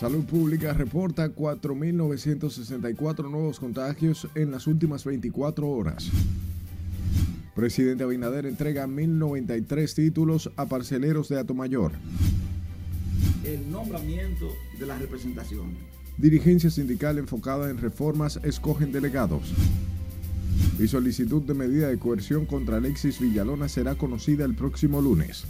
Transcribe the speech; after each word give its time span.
Salud 0.00 0.24
Pública 0.24 0.72
reporta 0.72 1.28
4.964 1.28 3.30
nuevos 3.30 3.60
contagios 3.60 4.26
en 4.34 4.50
las 4.50 4.66
últimas 4.66 5.04
24 5.04 5.68
horas. 5.68 6.08
Presidente 7.54 8.04
Abinader 8.04 8.46
entrega 8.46 8.86
1.093 8.86 9.94
títulos 9.94 10.50
a 10.56 10.64
parceleros 10.64 11.28
de 11.28 11.38
Atomayor. 11.38 11.92
El 13.44 13.70
nombramiento 13.70 14.48
de 14.78 14.86
la 14.86 14.96
representación. 14.96 15.74
Dirigencia 16.16 16.70
sindical 16.70 17.18
enfocada 17.18 17.68
en 17.68 17.76
reformas 17.76 18.40
escogen 18.42 18.92
delegados. 18.92 19.52
Y 20.78 20.88
solicitud 20.88 21.42
de 21.42 21.52
medida 21.52 21.88
de 21.88 21.98
coerción 21.98 22.46
contra 22.46 22.78
Alexis 22.78 23.20
Villalona 23.20 23.68
será 23.68 23.96
conocida 23.96 24.46
el 24.46 24.54
próximo 24.54 25.02
lunes. 25.02 25.44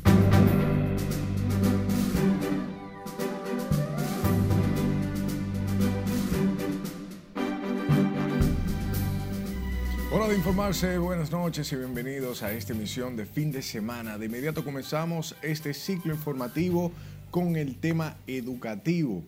Informarse, 10.41 10.97
buenas 10.97 11.31
noches 11.31 11.71
y 11.71 11.77
bienvenidos 11.77 12.43
a 12.43 12.51
esta 12.55 12.73
emisión 12.73 13.15
de 13.15 13.27
fin 13.27 13.53
de 13.53 13.61
semana. 13.61 14.17
De 14.17 14.25
inmediato 14.25 14.65
comenzamos 14.65 15.37
este 15.43 15.75
ciclo 15.75 16.15
informativo 16.15 16.93
con 17.31 17.57
el 17.57 17.77
tema 17.77 18.17
educativo, 18.27 19.23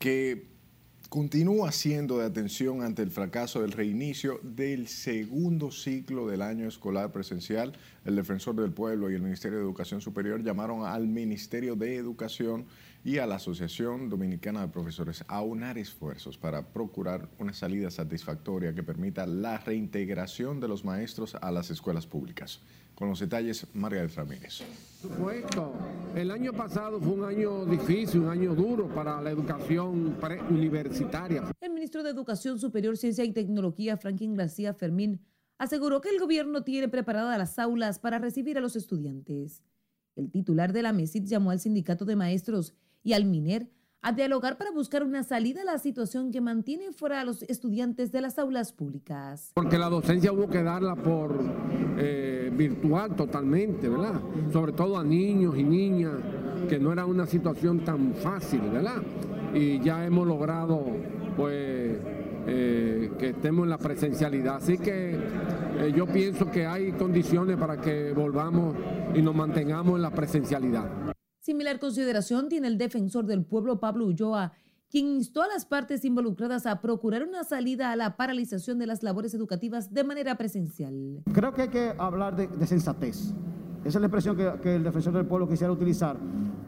que 0.00 0.46
continúa 1.08 1.70
siendo 1.70 2.18
de 2.18 2.26
atención 2.26 2.82
ante 2.82 3.02
el 3.02 3.12
fracaso 3.12 3.62
del 3.62 3.70
reinicio 3.70 4.40
del 4.42 4.88
segundo 4.88 5.70
ciclo 5.70 6.26
del 6.26 6.42
año 6.42 6.66
escolar 6.66 7.12
presencial. 7.12 7.74
El 8.04 8.16
Defensor 8.16 8.56
del 8.56 8.72
Pueblo 8.72 9.12
y 9.12 9.14
el 9.14 9.22
Ministerio 9.22 9.58
de 9.58 9.64
Educación 9.64 10.00
Superior 10.00 10.42
llamaron 10.42 10.84
al 10.84 11.06
Ministerio 11.06 11.76
de 11.76 11.94
Educación 11.94 12.66
y 13.04 13.18
a 13.18 13.26
la 13.26 13.36
Asociación 13.36 14.08
Dominicana 14.08 14.62
de 14.62 14.68
Profesores 14.68 15.24
a 15.28 15.42
unar 15.42 15.78
esfuerzos 15.78 16.36
para 16.36 16.72
procurar 16.72 17.28
una 17.38 17.52
salida 17.52 17.90
satisfactoria 17.90 18.74
que 18.74 18.82
permita 18.82 19.26
la 19.26 19.58
reintegración 19.58 20.60
de 20.60 20.68
los 20.68 20.84
maestros 20.84 21.34
a 21.34 21.50
las 21.50 21.70
escuelas 21.70 22.06
públicas. 22.06 22.60
Con 22.94 23.08
los 23.08 23.20
detalles, 23.20 23.66
Margaret 23.74 24.12
Ramírez. 24.16 24.62
Supuesto. 25.00 25.72
El 26.16 26.32
año 26.32 26.52
pasado 26.52 27.00
fue 27.00 27.12
un 27.12 27.24
año 27.24 27.64
difícil, 27.64 28.22
un 28.22 28.28
año 28.30 28.54
duro 28.54 28.88
para 28.88 29.20
la 29.20 29.30
educación 29.30 30.16
preuniversitaria. 30.20 31.44
El 31.60 31.72
ministro 31.72 32.02
de 32.02 32.10
Educación 32.10 32.58
Superior, 32.58 32.96
Ciencia 32.96 33.24
y 33.24 33.32
Tecnología, 33.32 33.96
Franklin 33.96 34.34
García 34.34 34.74
Fermín, 34.74 35.20
aseguró 35.58 36.00
que 36.00 36.08
el 36.08 36.18
gobierno 36.18 36.64
tiene 36.64 36.88
preparadas 36.88 37.38
las 37.38 37.58
aulas 37.60 38.00
para 38.00 38.18
recibir 38.18 38.58
a 38.58 38.60
los 38.60 38.74
estudiantes. 38.74 39.62
El 40.16 40.32
titular 40.32 40.72
de 40.72 40.82
la 40.82 40.92
MESID 40.92 41.26
llamó 41.26 41.52
al 41.52 41.60
sindicato 41.60 42.04
de 42.04 42.16
maestros 42.16 42.74
y 43.08 43.14
al 43.14 43.24
MINER 43.24 43.70
a 44.02 44.12
dialogar 44.12 44.58
para 44.58 44.70
buscar 44.70 45.02
una 45.02 45.22
salida 45.22 45.62
a 45.62 45.64
la 45.64 45.78
situación 45.78 46.30
que 46.30 46.42
mantiene 46.42 46.92
fuera 46.92 47.22
a 47.22 47.24
los 47.24 47.42
estudiantes 47.44 48.12
de 48.12 48.20
las 48.20 48.38
aulas 48.38 48.70
públicas. 48.70 49.52
Porque 49.54 49.78
la 49.78 49.88
docencia 49.88 50.30
hubo 50.30 50.46
que 50.46 50.62
darla 50.62 50.94
por 50.94 51.34
eh, 51.96 52.52
virtual 52.54 53.16
totalmente, 53.16 53.88
¿verdad? 53.88 54.20
Sobre 54.52 54.72
todo 54.72 54.98
a 54.98 55.04
niños 55.04 55.56
y 55.56 55.64
niñas, 55.64 56.16
que 56.68 56.78
no 56.78 56.92
era 56.92 57.06
una 57.06 57.26
situación 57.26 57.80
tan 57.80 58.12
fácil, 58.12 58.60
¿verdad? 58.60 59.02
Y 59.54 59.80
ya 59.80 60.04
hemos 60.04 60.26
logrado, 60.26 60.84
pues, 61.34 61.96
eh, 62.46 63.10
que 63.18 63.30
estemos 63.30 63.64
en 63.64 63.70
la 63.70 63.78
presencialidad. 63.78 64.56
Así 64.56 64.76
que 64.76 65.14
eh, 65.14 65.92
yo 65.96 66.06
pienso 66.06 66.50
que 66.50 66.66
hay 66.66 66.92
condiciones 66.92 67.56
para 67.56 67.80
que 67.80 68.12
volvamos 68.12 68.76
y 69.14 69.22
nos 69.22 69.34
mantengamos 69.34 69.96
en 69.96 70.02
la 70.02 70.10
presencialidad. 70.10 71.07
Similar 71.48 71.78
consideración 71.78 72.50
tiene 72.50 72.68
el 72.68 72.76
defensor 72.76 73.24
del 73.24 73.42
pueblo 73.42 73.80
Pablo 73.80 74.04
Ulloa, 74.04 74.52
quien 74.90 75.06
instó 75.06 75.40
a 75.40 75.46
las 75.46 75.64
partes 75.64 76.04
involucradas 76.04 76.66
a 76.66 76.82
procurar 76.82 77.22
una 77.26 77.42
salida 77.42 77.90
a 77.90 77.96
la 77.96 78.18
paralización 78.18 78.78
de 78.78 78.86
las 78.86 79.02
labores 79.02 79.32
educativas 79.32 79.94
de 79.94 80.04
manera 80.04 80.36
presencial. 80.36 81.22
Creo 81.32 81.54
que 81.54 81.62
hay 81.62 81.68
que 81.68 81.94
hablar 81.96 82.36
de, 82.36 82.48
de 82.48 82.66
sensatez. 82.66 83.32
Esa 83.82 83.88
es 83.88 83.94
la 83.94 84.08
expresión 84.08 84.36
que, 84.36 84.60
que, 84.62 84.76
el 84.76 84.84
defensor 84.84 85.14
del 85.14 85.24
pueblo 85.24 85.48
quisiera 85.48 85.72
utilizar, 85.72 86.18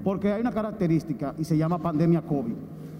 porque 0.02 0.32
hay 0.32 0.40
una 0.40 0.50
característica 0.50 1.34
y 1.36 1.44
se 1.44 1.58
llama 1.58 1.76
pandemia 1.82 2.22
COVID. 2.22 2.54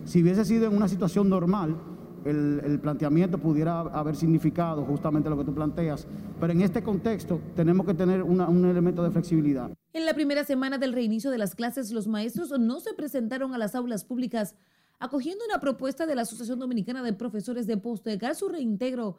Si 0.05 0.21
hubiese 0.21 0.45
sido 0.45 0.67
en 0.67 0.77
una 0.77 0.87
situación 0.87 1.31
normal, 1.31 1.79
el, 2.25 2.79
planteamiento 2.81 3.39
pudiera 3.39 3.81
haber 3.81 4.17
significado 4.17 4.85
justamente 4.85 5.29
lo 5.31 5.39
que 5.39 5.45
tú 5.45 5.55
planteas, 5.55 6.07
pero 6.39 6.53
en 6.53 6.61
este 6.61 6.83
contexto 6.83 7.41
tenemos 7.55 7.87
que 7.87 7.95
tener 7.95 8.23
un 8.23 8.65
elemento 8.65 9.03
de 9.03 9.11
flexibilidad. 9.11 9.71
En 9.93 10.07
la 10.07 10.15
primera 10.15 10.45
semana 10.45 10.79
del 10.79 10.93
reinicio 10.93 11.31
de 11.31 11.39
las 11.39 11.55
clases, 11.55 11.91
los 11.91 12.07
maestros 12.07 12.51
no 12.59 12.81
se 12.81 12.95
presentaron 12.95 13.55
a 13.55 13.59
las 13.59 13.75
aulas 13.75 14.05
públicas, 14.05 14.55
acogiendo 14.99 15.45
una 15.47 15.61
propuesta 15.61 16.07
de 16.07 16.15
la 16.15 16.23
Asociación 16.23 16.59
Dominicana 16.59 17.03
de 17.03 17.13
Profesores 17.13 17.67
de 17.67 17.77
postergar 17.77 18.35
su 18.35 18.49
reintegro 18.49 19.19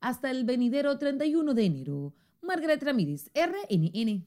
hasta 0.00 0.30
el 0.30 0.44
venidero 0.44 0.98
31 0.98 1.54
de 1.54 1.64
enero. 1.64 2.14
Margaret 2.42 2.82
Ramírez, 2.82 3.30
RNN. 3.34 4.24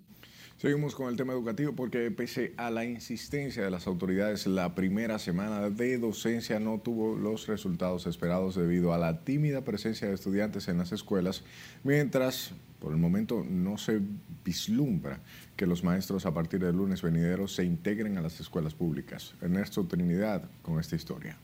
Seguimos 0.58 0.96
con 0.96 1.10
el 1.10 1.18
tema 1.18 1.34
educativo 1.34 1.74
porque 1.74 2.10
pese 2.12 2.54
a 2.56 2.72
la 2.72 2.86
insistencia 2.86 3.62
de 3.62 3.70
las 3.70 3.88
autoridades, 3.88 4.48
la 4.48 4.74
primera 4.74 5.20
semana 5.20 5.70
de 5.70 5.98
docencia 5.98 6.62
no 6.62 6.80
tuvo 6.80 7.18
los 7.18 7.48
resultados 7.48 8.08
esperados 8.08 8.56
debido 8.56 8.94
a 8.94 8.98
la 8.98 9.20
tímida 9.26 9.66
presencia 9.66 10.08
de 10.08 10.14
estudiantes 10.14 10.70
en 10.70 10.78
las 10.78 10.94
escuelas, 10.94 11.44
mientras 11.84 12.54
por 12.80 12.94
el 12.94 12.98
momento 12.98 13.44
no 13.44 13.78
se 13.78 14.00
vislumbra 14.46 15.20
que 15.58 15.68
los 15.68 15.84
maestros 15.84 16.26
a 16.26 16.34
partir 16.34 16.62
del 16.62 16.78
lunes 16.78 17.02
venidero 17.02 17.50
se 17.50 17.66
integren 17.66 18.18
a 18.18 18.22
las 18.22 18.40
escuelas 18.40 18.74
públicas. 18.74 19.36
Ernesto 19.42 19.86
Trinidad 19.86 20.50
con 20.62 20.80
esta 20.80 20.96
historia. 20.96 21.38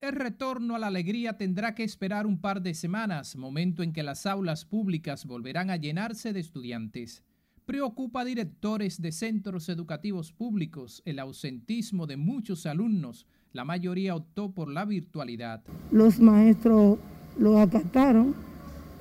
El 0.00 0.12
retorno 0.12 0.76
a 0.76 0.78
la 0.78 0.86
alegría 0.86 1.36
tendrá 1.36 1.74
que 1.74 1.84
esperar 1.84 2.24
un 2.24 2.40
par 2.40 2.62
de 2.62 2.72
semanas, 2.72 3.36
momento 3.36 3.82
en 3.82 3.92
que 3.92 4.02
las 4.02 4.24
aulas 4.24 4.64
públicas 4.64 5.26
volverán 5.26 5.68
a 5.68 5.76
llenarse 5.76 6.32
de 6.32 6.40
estudiantes. 6.40 7.22
Preocupa 7.68 8.22
a 8.22 8.24
directores 8.24 9.02
de 9.02 9.12
centros 9.12 9.68
educativos 9.68 10.32
públicos 10.32 11.02
el 11.04 11.18
ausentismo 11.18 12.06
de 12.06 12.16
muchos 12.16 12.64
alumnos. 12.64 13.26
La 13.52 13.66
mayoría 13.66 14.16
optó 14.16 14.50
por 14.50 14.70
la 14.70 14.86
virtualidad. 14.86 15.62
Los 15.90 16.18
maestros 16.18 16.96
lo 17.38 17.58
acataron, 17.58 18.34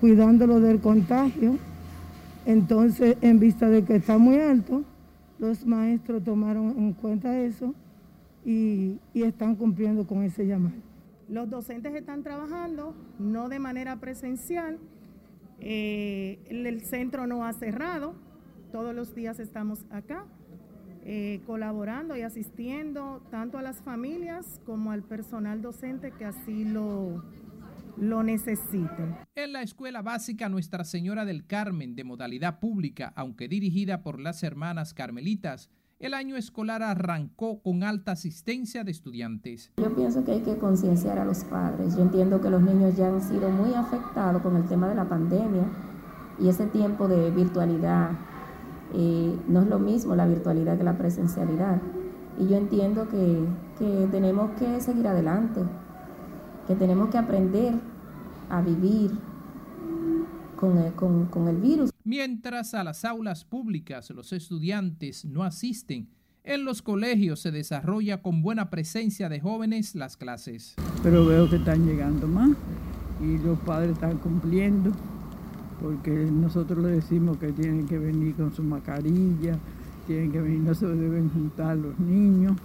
cuidándolo 0.02 0.60
del 0.60 0.82
contagio. 0.82 1.58
Entonces, 2.46 3.16
en 3.22 3.40
vista 3.40 3.70
de 3.70 3.86
que 3.86 3.96
está 3.96 4.18
muy 4.18 4.38
alto, 4.38 4.84
los 5.40 5.66
maestros 5.66 6.26
tomaron 6.26 6.78
en 6.78 6.92
cuenta 6.92 7.40
eso 7.40 7.74
y, 8.46 8.98
y 9.14 9.24
están 9.24 9.56
cumpliendo 9.56 10.06
con 10.06 10.24
ese 10.24 10.46
llamado. 10.46 10.76
Los 11.30 11.50
docentes 11.50 11.96
están 11.96 12.22
trabajando, 12.22 12.94
no 13.18 13.48
de 13.48 13.60
manera 13.60 13.96
presencial. 14.02 14.78
Eh, 15.62 16.40
el 16.50 16.82
centro 16.82 17.28
no 17.28 17.46
ha 17.46 17.54
cerrado, 17.54 18.27
todos 18.72 18.94
los 18.94 19.16
días 19.16 19.40
estamos 19.40 19.86
acá 19.90 20.26
eh, 21.06 21.42
colaborando 21.46 22.18
y 22.18 22.22
asistiendo 22.22 23.22
tanto 23.32 23.58
a 23.58 23.62
las 23.62 23.82
familias 23.82 24.60
como 24.66 24.92
al 24.92 25.04
personal 25.04 25.62
docente 25.62 26.12
que 26.12 26.26
así 26.26 26.66
lo, 26.66 27.24
lo 27.96 28.24
necesiten. 28.24 29.16
En 29.36 29.54
la 29.54 29.62
escuela 29.62 30.02
básica 30.02 30.50
Nuestra 30.50 30.84
Señora 30.84 31.24
del 31.24 31.46
Carmen 31.48 31.96
de 31.96 32.04
modalidad 32.04 32.60
pública, 32.60 33.14
aunque 33.16 33.48
dirigida 33.48 34.04
por 34.04 34.20
las 34.20 34.44
hermanas 34.44 34.94
carmelitas, 34.94 35.70
el 36.00 36.14
año 36.14 36.36
escolar 36.36 36.84
arrancó 36.84 37.62
con 37.64 37.84
alta 37.84 38.12
asistencia 38.12 38.84
de 38.84 38.92
estudiantes. 38.92 39.72
Yo 39.78 39.96
pienso 39.96 40.24
que 40.24 40.34
hay 40.34 40.42
que 40.42 40.58
concienciar 40.58 41.18
a 41.18 41.26
los 41.26 41.44
padres. 41.46 41.96
Yo 41.96 42.04
entiendo 42.04 42.40
que 42.40 42.50
los 42.50 42.62
niños 42.62 42.96
ya 42.96 43.08
han 43.08 43.22
sido 43.22 43.50
muy 43.50 43.74
afectados 43.74 44.42
con 44.42 44.58
el 44.58 44.66
tema 44.66 44.90
de 44.90 44.96
la 44.96 45.10
pandemia 45.10 45.64
y 46.40 46.50
ese 46.50 46.68
tiempo 46.68 47.08
de 47.08 47.32
virtualidad 47.32 48.12
eh, 48.94 49.36
no 49.48 49.62
es 49.62 49.68
lo 49.68 49.80
mismo 49.80 50.16
la 50.16 50.28
virtualidad 50.28 50.78
que 50.78 50.84
la 50.84 50.98
presencialidad. 50.98 51.82
Y 52.40 52.48
yo 52.48 52.58
entiendo 52.58 53.08
que, 53.10 53.46
que 53.80 54.08
tenemos 54.12 54.52
que 54.60 54.80
seguir 54.80 55.08
adelante, 55.08 55.62
que 56.68 56.76
tenemos 56.76 57.10
que 57.10 57.18
aprender 57.18 57.74
a 58.50 58.62
vivir 58.62 59.12
con 60.56 60.78
el, 60.78 60.94
con, 60.94 61.26
con 61.26 61.48
el 61.48 61.58
virus. 61.58 61.92
Mientras 62.04 62.74
a 62.74 62.84
las 62.84 63.04
aulas 63.06 63.44
públicas 63.44 64.10
los 64.12 64.32
estudiantes 64.34 65.26
no 65.26 65.44
asisten, 65.44 66.08
en 66.44 66.64
los 66.64 66.82
colegios 66.82 67.42
se 67.42 67.52
desarrolla 67.52 68.22
con 68.22 68.42
buena 68.42 68.70
presencia 68.70 69.28
de 69.28 69.42
jóvenes 69.42 69.96
las 69.96 70.16
clases. 70.16 70.76
Pero 71.04 71.26
veo 71.26 71.50
que 71.50 71.58
están 71.58 71.86
llegando 71.86 72.28
más 72.28 72.52
y 73.22 73.38
los 73.40 73.60
padres 73.60 73.92
están 73.92 74.18
cumpliendo 74.20 74.92
porque 75.82 76.12
nosotros 76.12 76.84
le 76.84 76.90
decimos 76.90 77.38
que 77.38 77.52
tienen 77.52 77.88
que 77.88 77.98
venir 77.98 78.36
con 78.36 78.54
su 78.54 78.64
mascarilla, 78.64 79.60
tienen 80.06 80.32
que 80.32 80.42
venir, 80.42 80.60
no 80.60 80.74
se 80.74 80.88
deben 80.88 81.30
juntar 81.30 81.78
los 81.78 81.98
niños. 82.00 82.58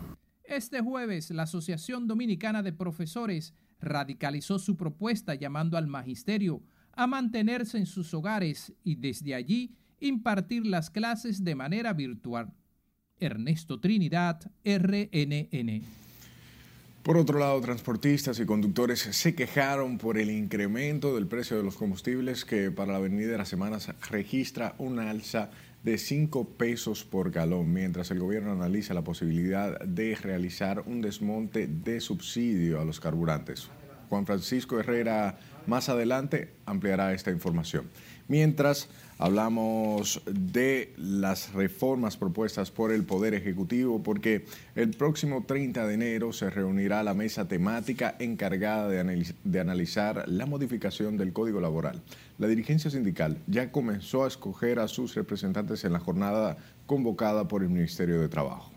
Este 0.45 0.81
jueves, 0.81 1.31
la 1.31 1.45
Asociación 1.45 2.07
Dominicana 2.07 2.63
de 2.63 2.73
Profesores 2.73 3.55
radicalizó 3.81 4.59
su 4.59 4.77
propuesta 4.77 5.35
llamando 5.35 5.77
al 5.77 5.87
magisterio 5.87 6.63
a 6.93 7.07
mantenerse 7.07 7.79
en 7.79 7.87
sus 7.87 8.13
hogares 8.15 8.73
y 8.85 8.97
desde 8.97 9.35
allí 9.35 9.75
impartir 9.99 10.67
las 10.67 10.91
clases 10.91 11.43
de 11.43 11.55
manera 11.55 11.93
virtual. 11.93 12.53
Ernesto 13.19 13.81
Trinidad, 13.81 14.51
RNN. 14.65 16.02
Por 17.03 17.17
otro 17.17 17.41
lado, 17.41 17.61
transportistas 17.61 18.39
y 18.39 18.47
conductores 18.47 19.01
se 19.01 19.35
quejaron 19.35 19.99
por 19.99 20.19
el 20.19 20.31
incremento 20.31 21.17
del 21.17 21.27
precio 21.27 21.57
de 21.57 21.65
los 21.65 21.75
combustibles 21.75 22.45
que 22.45 22.71
para 22.71 22.93
la 22.93 23.01
venidera 23.01 23.45
semana 23.45 23.79
registra 24.09 24.77
un 24.79 25.01
alza 25.01 25.51
de 25.83 25.99
5 25.99 26.51
pesos 26.51 27.03
por 27.03 27.33
galón, 27.33 27.73
mientras 27.73 28.13
el 28.13 28.21
gobierno 28.21 28.53
analiza 28.53 28.95
la 28.95 29.03
posibilidad 29.03 29.81
de 29.81 30.15
realizar 30.15 30.85
un 30.87 31.01
desmonte 31.01 31.67
de 31.67 32.01
subsidio 32.01 32.81
a 32.81 32.85
los 32.85 33.01
carburantes. 33.01 33.69
Juan 34.09 34.25
Francisco 34.25 34.79
Herrera 34.79 35.39
más 35.67 35.89
adelante 35.89 36.53
ampliará 36.67 37.15
esta 37.15 37.33
información. 37.33 37.91
Mientras 38.29 38.89
hablamos 39.19 40.21
de 40.27 40.93
las 40.97 41.53
reformas 41.53 42.17
propuestas 42.17 42.71
por 42.71 42.91
el 42.93 43.05
Poder 43.05 43.35
Ejecutivo, 43.35 44.03
porque 44.03 44.45
el 44.75 44.91
próximo 44.91 45.45
30 45.47 45.87
de 45.87 45.95
enero 45.95 46.33
se 46.33 46.51
reunirá 46.51 47.03
la 47.03 47.15
mesa 47.15 47.47
temática 47.47 48.17
encargada 48.19 48.89
de, 48.89 49.61
analizar 49.61 50.29
la 50.29 50.47
modificación 50.47 51.17
del 51.17 51.33
Código 51.33 51.61
Laboral. 51.61 52.03
La 52.39 52.49
dirigencia 52.49 52.91
sindical 52.91 53.39
ya 53.47 53.71
comenzó 53.71 54.25
a 54.25 54.29
escoger 54.29 54.81
a 54.81 54.89
sus 54.89 55.15
representantes 55.15 55.85
en 55.85 55.93
la 55.93 56.01
jornada 56.01 56.57
convocada 56.87 57.47
por 57.47 57.63
el 57.63 57.69
Ministerio 57.69 58.21
de 58.21 58.29
Trabajo. 58.29 58.73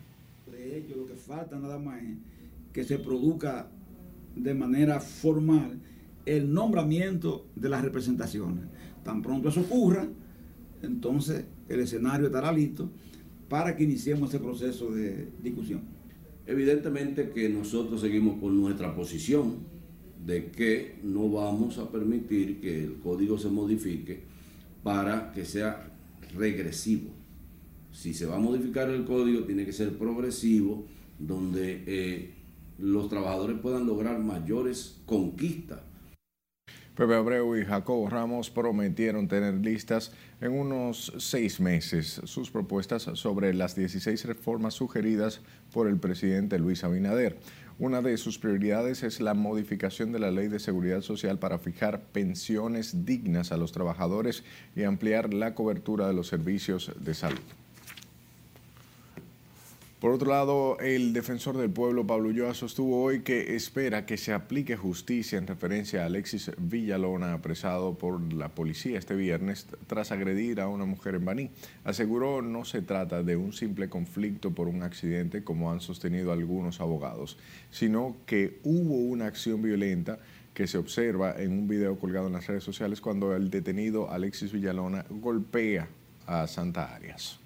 De 0.51 0.77
hecho, 0.77 0.95
lo 0.95 1.07
que 1.07 1.15
falta 1.15 1.57
nada 1.57 1.79
más 1.79 2.03
es 2.03 2.17
que 2.71 2.83
se 2.83 2.99
produzca 2.99 3.67
de 4.35 4.53
manera 4.53 4.99
formal 4.99 5.79
el 6.25 6.53
nombramiento 6.53 7.45
de 7.55 7.69
las 7.69 7.83
representaciones. 7.83 8.65
Tan 9.05 9.21
pronto 9.21 9.49
eso 9.49 9.61
ocurra, 9.61 10.07
entonces 10.81 11.45
el 11.69 11.79
escenario 11.79 12.25
estará 12.25 12.51
listo 12.51 12.89
para 13.47 13.75
que 13.75 13.83
iniciemos 13.83 14.29
ese 14.29 14.39
proceso 14.39 14.89
de 14.89 15.29
discusión. 15.43 15.81
Evidentemente 16.47 17.29
que 17.29 17.47
nosotros 17.47 18.01
seguimos 18.01 18.39
con 18.39 18.59
nuestra 18.59 18.95
posición 18.95 19.57
de 20.25 20.47
que 20.47 20.95
no 21.03 21.29
vamos 21.29 21.77
a 21.77 21.91
permitir 21.91 22.59
que 22.59 22.83
el 22.83 22.95
código 22.95 23.37
se 23.37 23.49
modifique 23.49 24.23
para 24.81 25.31
que 25.31 25.45
sea 25.45 25.95
regresivo. 26.35 27.11
Si 27.91 28.11
se 28.11 28.25
va 28.25 28.37
a 28.37 28.39
modificar 28.39 28.89
el 28.89 29.05
código, 29.05 29.43
tiene 29.43 29.65
que 29.65 29.71
ser 29.71 29.99
progresivo, 29.99 30.83
donde 31.19 31.83
eh, 31.85 32.33
los 32.79 33.07
trabajadores 33.07 33.59
puedan 33.59 33.85
lograr 33.85 34.19
mayores 34.19 34.99
conquistas 35.05 35.81
Pepe 36.95 37.13
Abreu 37.13 37.57
y 37.57 37.65
Jacobo 37.65 38.09
Ramos 38.09 38.49
prometieron 38.49 39.27
tener 39.27 39.55
listas 39.55 40.13
en 40.39 40.53
unos 40.53 41.11
seis 41.17 41.59
meses 41.59 42.21
sus 42.23 42.49
propuestas 42.49 43.03
sobre 43.15 43.53
las 43.53 43.75
16 43.75 44.23
reformas 44.23 44.75
sugeridas 44.75 45.41
por 45.73 45.89
el 45.89 45.97
presidente 45.97 46.57
Luis 46.57 46.85
Abinader. 46.85 47.37
Una 47.79 48.01
de 48.01 48.15
sus 48.15 48.39
prioridades 48.39 49.03
es 49.03 49.19
la 49.19 49.33
modificación 49.33 50.13
de 50.13 50.19
la 50.19 50.31
ley 50.31 50.47
de 50.47 50.59
seguridad 50.59 51.01
social 51.01 51.37
para 51.37 51.59
fijar 51.59 52.01
pensiones 52.13 53.05
dignas 53.05 53.51
a 53.51 53.57
los 53.57 53.73
trabajadores 53.73 54.45
y 54.73 54.83
ampliar 54.83 55.33
la 55.33 55.53
cobertura 55.53 56.07
de 56.07 56.13
los 56.13 56.27
servicios 56.27 56.93
de 56.97 57.13
salud. 57.13 57.64
Por 60.05 60.13
otro 60.13 60.29
lado, 60.29 60.77
el 60.81 61.13
defensor 61.13 61.57
del 61.57 61.71
pueblo, 61.71 62.05
Pablo 62.05 62.29
Ulloa, 62.29 62.53
sostuvo 62.53 63.01
hoy 63.01 63.21
que 63.21 63.55
espera 63.55 64.05
que 64.05 64.17
se 64.17 64.33
aplique 64.33 64.77
justicia 64.77 65.39
en 65.39 65.47
referencia 65.47 66.03
a 66.03 66.05
Alexis 66.05 66.51
Villalona, 66.59 67.33
apresado 67.33 67.95
por 67.95 68.31
la 68.31 68.49
policía 68.49 68.99
este 68.99 69.15
viernes 69.15 69.65
tras 69.87 70.11
agredir 70.11 70.61
a 70.61 70.67
una 70.67 70.85
mujer 70.85 71.15
en 71.15 71.25
Baní. 71.25 71.49
Aseguró 71.85 72.43
no 72.43 72.65
se 72.65 72.83
trata 72.83 73.23
de 73.23 73.35
un 73.35 73.51
simple 73.51 73.89
conflicto 73.89 74.51
por 74.51 74.67
un 74.67 74.83
accidente, 74.83 75.43
como 75.43 75.71
han 75.71 75.81
sostenido 75.81 76.31
algunos 76.31 76.81
abogados, 76.81 77.39
sino 77.71 78.15
que 78.27 78.59
hubo 78.63 78.97
una 78.97 79.25
acción 79.25 79.63
violenta 79.63 80.19
que 80.53 80.67
se 80.67 80.77
observa 80.77 81.33
en 81.35 81.51
un 81.51 81.67
video 81.67 81.97
colgado 81.97 82.27
en 82.27 82.33
las 82.33 82.45
redes 82.45 82.63
sociales 82.63 83.01
cuando 83.01 83.35
el 83.35 83.49
detenido 83.49 84.11
Alexis 84.11 84.51
Villalona 84.51 85.03
golpea 85.09 85.87
a 86.27 86.45
Santa 86.45 86.93
Arias 86.93 87.39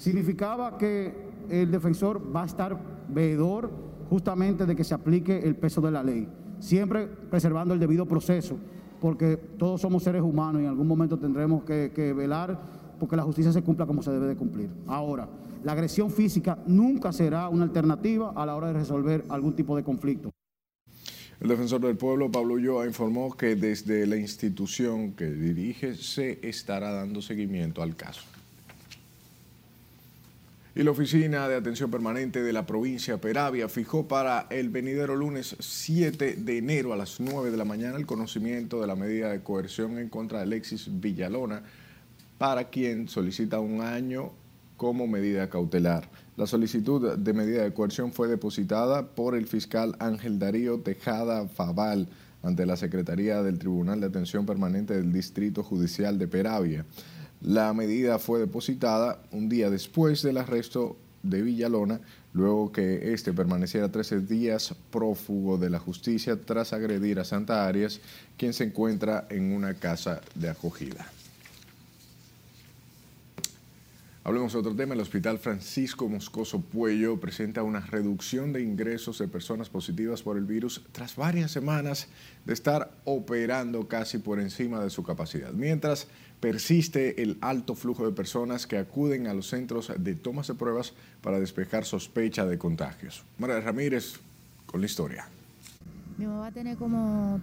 significaba 0.00 0.78
que 0.78 1.12
el 1.50 1.70
defensor 1.70 2.34
va 2.34 2.44
a 2.44 2.46
estar 2.46 2.80
veedor 3.08 3.70
justamente 4.08 4.64
de 4.64 4.74
que 4.74 4.82
se 4.82 4.94
aplique 4.94 5.38
el 5.38 5.56
peso 5.56 5.82
de 5.82 5.90
la 5.90 6.02
ley, 6.02 6.26
siempre 6.58 7.06
preservando 7.06 7.74
el 7.74 7.80
debido 7.80 8.06
proceso, 8.06 8.56
porque 8.98 9.36
todos 9.36 9.82
somos 9.82 10.02
seres 10.02 10.22
humanos 10.22 10.62
y 10.62 10.64
en 10.64 10.70
algún 10.70 10.88
momento 10.88 11.18
tendremos 11.18 11.64
que, 11.64 12.14
velar 12.16 12.58
porque 12.98 13.14
la 13.14 13.22
justicia 13.22 13.52
se 13.52 13.62
cumpla 13.62 13.84
como 13.86 14.02
se 14.02 14.10
debe 14.10 14.26
de 14.26 14.36
cumplir. 14.36 14.70
Ahora, 14.86 15.28
la 15.62 15.72
agresión 15.72 16.10
física 16.10 16.58
nunca 16.66 17.12
será 17.12 17.50
una 17.50 17.64
alternativa 17.64 18.32
a 18.34 18.46
la 18.46 18.56
hora 18.56 18.68
de 18.68 18.72
resolver 18.74 19.26
algún 19.28 19.54
tipo 19.54 19.76
de 19.76 19.84
conflicto. 19.84 20.30
El 21.40 21.48
defensor 21.48 21.80
del 21.82 21.98
pueblo, 21.98 22.30
Pablo 22.30 22.54
Ulloa, 22.54 22.86
informó 22.86 23.36
que 23.36 23.54
desde 23.54 24.06
la 24.06 24.16
institución 24.16 25.12
que 25.12 25.26
dirige 25.26 25.94
se 25.94 26.46
estará 26.46 26.90
dando 26.90 27.20
seguimiento 27.20 27.82
al 27.82 27.96
caso. 27.96 28.22
Y 30.72 30.84
la 30.84 30.92
Oficina 30.92 31.48
de 31.48 31.56
Atención 31.56 31.90
Permanente 31.90 32.44
de 32.44 32.52
la 32.52 32.64
provincia 32.64 33.20
Peravia 33.20 33.68
fijó 33.68 34.06
para 34.06 34.46
el 34.50 34.68
venidero 34.68 35.16
lunes 35.16 35.56
7 35.58 36.36
de 36.36 36.58
enero 36.58 36.92
a 36.92 36.96
las 36.96 37.18
9 37.18 37.50
de 37.50 37.56
la 37.56 37.64
mañana 37.64 37.96
el 37.96 38.06
conocimiento 38.06 38.80
de 38.80 38.86
la 38.86 38.94
medida 38.94 39.32
de 39.32 39.42
coerción 39.42 39.98
en 39.98 40.08
contra 40.08 40.38
de 40.38 40.44
Alexis 40.44 40.88
Villalona, 40.88 41.64
para 42.38 42.68
quien 42.70 43.08
solicita 43.08 43.58
un 43.58 43.80
año 43.80 44.30
como 44.76 45.08
medida 45.08 45.50
cautelar. 45.50 46.08
La 46.36 46.46
solicitud 46.46 47.18
de 47.18 47.32
medida 47.32 47.64
de 47.64 47.74
coerción 47.74 48.12
fue 48.12 48.28
depositada 48.28 49.08
por 49.08 49.34
el 49.34 49.48
fiscal 49.48 49.96
Ángel 49.98 50.38
Darío 50.38 50.78
Tejada 50.78 51.48
Faval 51.48 52.06
ante 52.44 52.64
la 52.64 52.76
Secretaría 52.76 53.42
del 53.42 53.58
Tribunal 53.58 54.00
de 54.00 54.06
Atención 54.06 54.46
Permanente 54.46 54.94
del 54.94 55.12
Distrito 55.12 55.64
Judicial 55.64 56.16
de 56.16 56.28
Peravia. 56.28 56.86
La 57.42 57.72
medida 57.72 58.18
fue 58.18 58.38
depositada 58.38 59.22
un 59.32 59.48
día 59.48 59.70
después 59.70 60.22
del 60.22 60.36
arresto 60.36 60.96
de 61.22 61.42
Villalona, 61.42 62.00
luego 62.32 62.70
que 62.70 63.12
éste 63.12 63.32
permaneciera 63.32 63.90
13 63.90 64.20
días 64.20 64.74
prófugo 64.90 65.56
de 65.56 65.70
la 65.70 65.78
justicia 65.78 66.38
tras 66.40 66.72
agredir 66.72 67.18
a 67.18 67.24
Santa 67.24 67.66
Arias, 67.66 68.00
quien 68.36 68.52
se 68.52 68.64
encuentra 68.64 69.26
en 69.30 69.52
una 69.52 69.74
casa 69.74 70.20
de 70.34 70.50
acogida. 70.50 71.06
Hablemos 74.30 74.52
de 74.52 74.60
otro 74.60 74.76
tema. 74.76 74.94
El 74.94 75.00
Hospital 75.00 75.40
Francisco 75.40 76.08
Moscoso 76.08 76.60
Puello 76.60 77.18
presenta 77.18 77.64
una 77.64 77.80
reducción 77.80 78.52
de 78.52 78.62
ingresos 78.62 79.18
de 79.18 79.26
personas 79.26 79.68
positivas 79.68 80.22
por 80.22 80.36
el 80.36 80.44
virus 80.44 80.84
tras 80.92 81.16
varias 81.16 81.50
semanas 81.50 82.06
de 82.44 82.52
estar 82.52 82.92
operando 83.04 83.88
casi 83.88 84.18
por 84.18 84.38
encima 84.38 84.84
de 84.84 84.90
su 84.90 85.02
capacidad. 85.02 85.50
Mientras 85.52 86.06
persiste 86.38 87.20
el 87.20 87.38
alto 87.40 87.74
flujo 87.74 88.06
de 88.06 88.12
personas 88.12 88.68
que 88.68 88.78
acuden 88.78 89.26
a 89.26 89.34
los 89.34 89.48
centros 89.48 89.92
de 89.98 90.14
tomas 90.14 90.46
de 90.46 90.54
pruebas 90.54 90.92
para 91.22 91.40
despejar 91.40 91.84
sospecha 91.84 92.46
de 92.46 92.56
contagios. 92.56 93.24
María 93.36 93.60
Ramírez 93.60 94.20
con 94.64 94.80
la 94.80 94.86
historia. 94.86 95.26
Mi 96.18 96.26
mamá 96.26 96.52
tener 96.52 96.76
como 96.76 97.40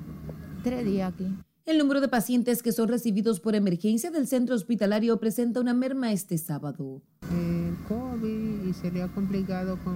tres 0.64 0.86
días 0.86 1.14
aquí. 1.14 1.28
El 1.68 1.78
número 1.80 2.00
de 2.00 2.08
pacientes 2.08 2.64
que 2.64 2.72
son 2.72 2.88
recibidos 2.88 3.42
por 3.42 3.54
emergencia 3.54 4.10
del 4.10 4.26
centro 4.26 4.56
hospitalario 4.56 5.20
presenta 5.20 5.60
una 5.60 5.74
merma 5.74 6.14
este 6.14 6.38
sábado. 6.38 7.02
El 7.30 7.76
COVID 7.90 8.70
y 8.70 8.74
se 8.74 8.90
le 8.90 9.04
ha 9.04 9.10
complicado 9.10 9.78
con, 9.84 9.94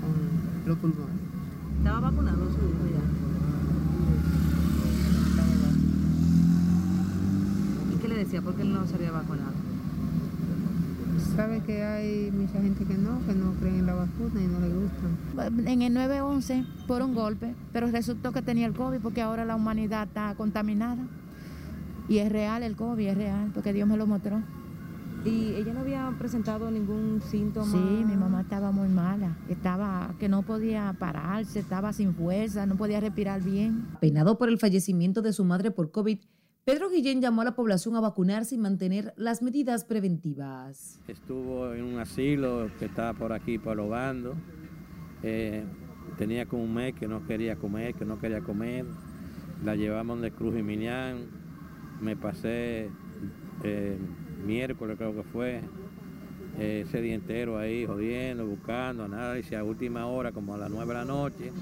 con 0.00 0.68
los 0.68 0.78
pulmones. 0.78 1.16
¿Estaba 1.78 1.98
vacunado 1.98 2.44
su 2.46 2.58
hijo 2.58 2.86
ya? 2.94 3.26
decía 8.16 8.40
porque 8.40 8.62
él 8.62 8.72
no 8.72 8.86
se 8.86 8.94
había 8.94 9.10
vacunado? 9.10 9.65
Sabe 11.18 11.60
que 11.60 11.82
hay 11.82 12.30
mucha 12.30 12.60
gente 12.60 12.84
que 12.84 12.94
no, 12.94 13.24
que 13.26 13.34
no 13.34 13.52
creen 13.54 13.80
en 13.80 13.86
la 13.86 13.94
vacuna 13.94 14.42
y 14.42 14.46
no 14.46 14.60
le 14.60 14.68
gustan. 14.68 15.66
En 15.66 15.82
el 15.82 15.94
911 15.94 16.64
por 16.86 17.02
un 17.02 17.14
golpe, 17.14 17.54
pero 17.72 17.90
resultó 17.90 18.32
que 18.32 18.42
tenía 18.42 18.66
el 18.66 18.74
COVID 18.74 19.00
porque 19.00 19.22
ahora 19.22 19.44
la 19.44 19.56
humanidad 19.56 20.08
está 20.08 20.34
contaminada. 20.36 21.06
Y 22.08 22.18
es 22.18 22.30
real 22.30 22.62
el 22.62 22.76
COVID, 22.76 23.06
es 23.06 23.16
real, 23.16 23.50
porque 23.52 23.72
Dios 23.72 23.88
me 23.88 23.96
lo 23.96 24.06
mostró. 24.06 24.40
¿Y 25.24 25.54
ella 25.54 25.72
no 25.72 25.80
había 25.80 26.14
presentado 26.18 26.70
ningún 26.70 27.20
síntoma? 27.20 27.66
Sí, 27.66 27.78
mi 27.78 28.14
mamá 28.14 28.42
estaba 28.42 28.70
muy 28.70 28.88
mala. 28.88 29.36
Estaba 29.48 30.14
que 30.20 30.28
no 30.28 30.42
podía 30.42 30.94
pararse, 30.98 31.58
estaba 31.58 31.92
sin 31.92 32.14
fuerza, 32.14 32.64
no 32.64 32.76
podía 32.76 33.00
respirar 33.00 33.42
bien. 33.42 33.88
Penado 34.00 34.38
por 34.38 34.48
el 34.48 34.58
fallecimiento 34.58 35.22
de 35.22 35.32
su 35.32 35.44
madre 35.44 35.72
por 35.72 35.90
COVID, 35.90 36.18
Pedro 36.66 36.90
Guillén 36.90 37.22
llamó 37.22 37.42
a 37.42 37.44
la 37.44 37.54
población 37.54 37.94
a 37.94 38.00
vacunarse 38.00 38.56
y 38.56 38.58
mantener 38.58 39.14
las 39.16 39.40
medidas 39.40 39.84
preventivas. 39.84 40.98
Estuvo 41.06 41.72
en 41.72 41.84
un 41.84 42.00
asilo 42.00 42.68
que 42.80 42.86
estaba 42.86 43.12
por 43.16 43.32
aquí 43.32 43.56
pologando. 43.56 44.34
Eh, 45.22 45.62
tenía 46.18 46.46
como 46.46 46.64
un 46.64 46.74
mes 46.74 46.92
que 46.96 47.06
no 47.06 47.24
quería 47.24 47.54
comer, 47.54 47.94
que 47.94 48.04
no 48.04 48.18
quería 48.18 48.40
comer. 48.40 48.84
La 49.64 49.76
llevamos 49.76 50.20
de 50.20 50.32
Cruz 50.32 50.58
y 50.58 50.64
Minián. 50.64 51.28
Me 52.00 52.16
pasé 52.16 52.90
eh, 53.62 53.96
miércoles 54.44 54.96
creo 54.98 55.14
que 55.14 55.22
fue 55.22 55.60
eh, 56.58 56.82
ese 56.84 57.00
día 57.00 57.14
entero 57.14 57.58
ahí 57.58 57.86
jodiendo, 57.86 58.44
buscando, 58.44 59.04
análisis 59.04 59.52
a 59.52 59.62
última 59.62 60.06
hora, 60.06 60.32
como 60.32 60.56
a 60.56 60.58
las 60.58 60.70
9 60.72 60.84
de 60.84 60.94
la 60.94 61.04
noche, 61.04 61.52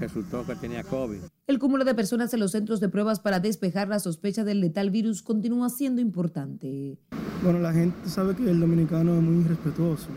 resultó 0.00 0.46
que 0.46 0.56
tenía 0.56 0.82
COVID. 0.82 1.35
El 1.48 1.60
cúmulo 1.60 1.84
de 1.84 1.94
personas 1.94 2.34
en 2.34 2.40
los 2.40 2.50
centros 2.50 2.80
de 2.80 2.88
pruebas 2.88 3.20
para 3.20 3.38
despejar 3.38 3.86
la 3.86 4.00
sospecha 4.00 4.42
del 4.42 4.60
letal 4.60 4.90
virus 4.90 5.22
continúa 5.22 5.70
siendo 5.70 6.00
importante. 6.00 6.98
Bueno, 7.40 7.60
la 7.60 7.72
gente 7.72 8.10
sabe 8.10 8.34
que 8.34 8.50
el 8.50 8.58
dominicano 8.58 9.14
es 9.14 9.22
muy 9.22 9.44
irrespetuoso 9.44 10.08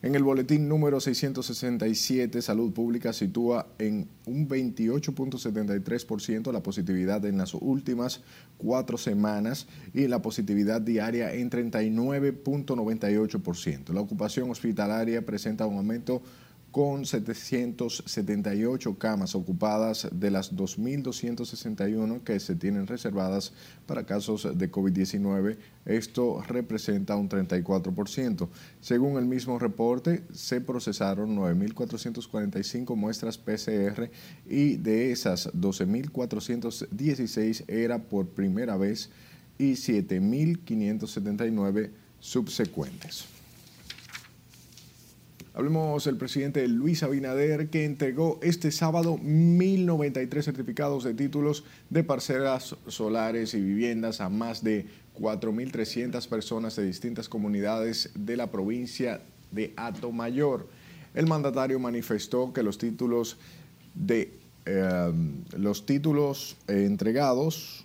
En 0.00 0.14
el 0.14 0.22
boletín 0.22 0.68
número 0.68 1.00
667, 1.00 2.40
Salud 2.40 2.72
Pública 2.72 3.12
sitúa 3.12 3.66
en 3.80 4.08
un 4.26 4.48
28.73% 4.48 6.52
la 6.52 6.62
positividad 6.62 7.26
en 7.26 7.36
las 7.36 7.52
últimas 7.54 8.20
cuatro 8.58 8.96
semanas 8.96 9.66
y 9.92 10.06
la 10.06 10.22
positividad 10.22 10.80
diaria 10.80 11.34
en 11.34 11.50
39.98%. 11.50 13.92
La 13.92 14.00
ocupación 14.00 14.48
hospitalaria 14.50 15.26
presenta 15.26 15.66
un 15.66 15.78
aumento 15.78 16.22
con 16.70 17.06
778 17.06 18.98
camas 18.98 19.34
ocupadas 19.34 20.06
de 20.12 20.30
las 20.30 20.54
2.261 20.54 22.22
que 22.22 22.38
se 22.40 22.54
tienen 22.54 22.86
reservadas 22.86 23.54
para 23.86 24.04
casos 24.04 24.46
de 24.56 24.70
COVID-19. 24.70 25.56
Esto 25.86 26.42
representa 26.46 27.16
un 27.16 27.30
34%. 27.30 28.48
Según 28.80 29.18
el 29.18 29.24
mismo 29.24 29.58
reporte, 29.58 30.22
se 30.32 30.60
procesaron 30.60 31.36
9.445 31.36 32.94
muestras 32.94 33.38
PCR 33.38 34.08
y 34.46 34.76
de 34.76 35.10
esas 35.10 35.52
12.416 35.54 37.64
era 37.66 37.98
por 37.98 38.28
primera 38.28 38.76
vez 38.76 39.10
y 39.58 39.72
7.579 39.72 41.90
subsecuentes. 42.20 43.37
Hablemos 45.58 46.04
del 46.04 46.16
presidente 46.16 46.68
Luis 46.68 47.02
Abinader 47.02 47.68
que 47.68 47.84
entregó 47.84 48.38
este 48.44 48.70
sábado 48.70 49.16
1.093 49.16 50.44
certificados 50.44 51.02
de 51.02 51.14
títulos 51.14 51.64
de 51.90 52.04
parcelas 52.04 52.76
solares 52.86 53.54
y 53.54 53.60
viviendas 53.60 54.20
a 54.20 54.28
más 54.28 54.62
de 54.62 54.86
4.300 55.18 56.28
personas 56.28 56.76
de 56.76 56.84
distintas 56.84 57.28
comunidades 57.28 58.12
de 58.14 58.36
la 58.36 58.52
provincia 58.52 59.20
de 59.50 59.74
Atomayor. 59.76 60.68
El 61.12 61.26
mandatario 61.26 61.80
manifestó 61.80 62.52
que 62.52 62.62
los 62.62 62.78
títulos 62.78 63.36
de 63.96 64.38
eh, 64.64 65.12
los 65.56 65.84
títulos 65.84 66.56
entregados 66.68 67.84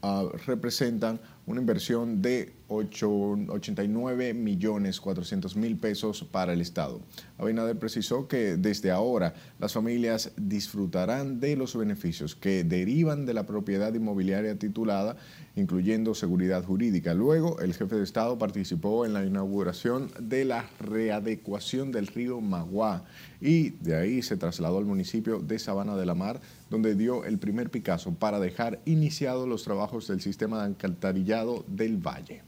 uh, 0.00 0.30
representan 0.46 1.20
una 1.44 1.60
inversión 1.60 2.22
de 2.22 2.59
89 2.70 4.34
millones 4.34 5.00
400 5.00 5.56
mil 5.56 5.76
pesos 5.76 6.24
para 6.24 6.52
el 6.52 6.60
Estado. 6.60 7.00
Abinader 7.38 7.78
precisó 7.78 8.28
que 8.28 8.56
desde 8.56 8.90
ahora 8.90 9.34
las 9.58 9.72
familias 9.72 10.32
disfrutarán 10.36 11.40
de 11.40 11.56
los 11.56 11.76
beneficios 11.76 12.34
que 12.34 12.64
derivan 12.64 13.26
de 13.26 13.34
la 13.34 13.46
propiedad 13.46 13.92
inmobiliaria 13.92 14.58
titulada, 14.58 15.16
incluyendo 15.56 16.14
seguridad 16.14 16.64
jurídica. 16.64 17.12
Luego, 17.14 17.60
el 17.60 17.74
jefe 17.74 17.96
de 17.96 18.04
Estado 18.04 18.38
participó 18.38 19.04
en 19.04 19.12
la 19.12 19.24
inauguración 19.24 20.10
de 20.20 20.44
la 20.44 20.68
readecuación 20.78 21.92
del 21.92 22.06
río 22.06 22.40
Magua 22.40 23.04
y 23.40 23.70
de 23.70 23.96
ahí 23.96 24.22
se 24.22 24.36
trasladó 24.36 24.78
al 24.78 24.84
municipio 24.84 25.40
de 25.40 25.58
Sabana 25.58 25.96
de 25.96 26.06
la 26.06 26.14
Mar, 26.14 26.40
donde 26.70 26.94
dio 26.94 27.24
el 27.24 27.38
primer 27.38 27.70
Picasso 27.70 28.12
para 28.14 28.38
dejar 28.38 28.80
iniciados 28.84 29.48
los 29.48 29.64
trabajos 29.64 30.06
del 30.08 30.20
sistema 30.20 30.58
de 30.58 30.66
alcantarillado 30.66 31.64
del 31.66 31.96
Valle. 31.96 32.42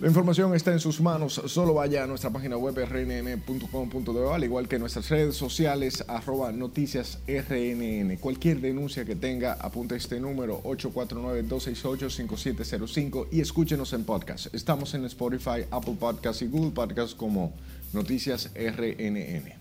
La 0.00 0.08
información 0.08 0.54
está 0.54 0.72
en 0.72 0.80
sus 0.80 1.02
manos. 1.02 1.42
Solo 1.44 1.74
vaya 1.74 2.04
a 2.04 2.06
nuestra 2.06 2.30
página 2.30 2.56
web 2.56 2.74
rnn.com.de, 2.74 4.32
al 4.32 4.42
igual 4.42 4.66
que 4.66 4.78
nuestras 4.78 5.10
redes 5.10 5.36
sociales, 5.36 6.02
arroba 6.08 6.50
noticias 6.52 7.18
rnn. 7.28 8.16
Cualquier 8.16 8.62
denuncia 8.62 9.04
que 9.04 9.14
tenga, 9.14 9.58
apunte 9.60 9.96
este 9.96 10.18
número 10.18 10.62
849-268-5705 10.62 13.26
y 13.30 13.42
escúchenos 13.42 13.92
en 13.92 14.04
podcast. 14.04 14.46
Estamos 14.54 14.94
en 14.94 15.04
Spotify, 15.04 15.66
Apple 15.70 15.98
Podcasts 16.00 16.40
y 16.40 16.46
Google 16.46 16.70
Podcasts 16.70 17.14
como 17.14 17.52
Noticias 17.92 18.50
RNN. 18.54 19.52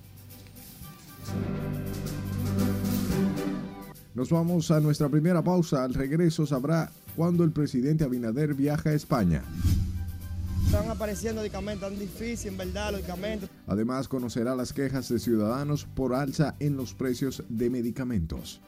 Nos 4.15 4.29
vamos 4.29 4.71
a 4.71 4.79
nuestra 4.79 5.09
primera 5.09 5.43
pausa. 5.43 5.83
Al 5.83 5.93
regreso 5.93 6.45
sabrá 6.45 6.89
cuándo 7.17 7.43
el 7.43 7.51
presidente 7.51 8.05
Abinader 8.05 8.53
viaja 8.53 8.91
a 8.91 8.93
España. 8.93 9.43
Están 10.69 10.91
apareciendo 10.91 11.41
medicamentos 11.41 11.89
tan 11.89 11.97
difíciles, 11.97 12.45
en 12.45 12.55
verdad, 12.55 12.91
los 12.91 13.01
medicamentos. 13.01 13.49
Además, 13.65 14.07
conocerá 14.07 14.55
las 14.55 14.71
quejas 14.71 15.09
de 15.09 15.17
ciudadanos 15.17 15.87
por 15.95 16.13
alza 16.13 16.55
en 16.59 16.77
los 16.77 16.93
precios 16.93 17.43
de 17.49 17.71
medicamentos. 17.71 18.61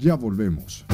Ya 0.00 0.14
volvemos. 0.14 0.86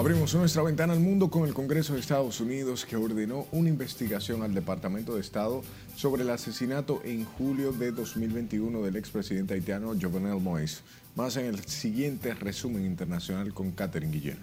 Abrimos 0.00 0.34
nuestra 0.34 0.62
ventana 0.62 0.94
al 0.94 1.00
mundo 1.00 1.28
con 1.28 1.46
el 1.46 1.52
Congreso 1.52 1.92
de 1.92 2.00
Estados 2.00 2.40
Unidos 2.40 2.86
que 2.86 2.96
ordenó 2.96 3.44
una 3.52 3.68
investigación 3.68 4.42
al 4.42 4.54
Departamento 4.54 5.14
de 5.14 5.20
Estado 5.20 5.60
sobre 5.94 6.22
el 6.22 6.30
asesinato 6.30 7.02
en 7.04 7.26
julio 7.26 7.70
de 7.72 7.92
2021 7.92 8.80
del 8.80 8.96
expresidente 8.96 9.52
haitiano 9.52 9.88
Jovenel 9.88 10.40
Moïse. 10.42 10.80
Más 11.16 11.36
en 11.36 11.44
el 11.44 11.62
siguiente 11.66 12.32
resumen 12.32 12.86
internacional 12.86 13.52
con 13.52 13.72
Catherine 13.72 14.10
Guillén. 14.10 14.38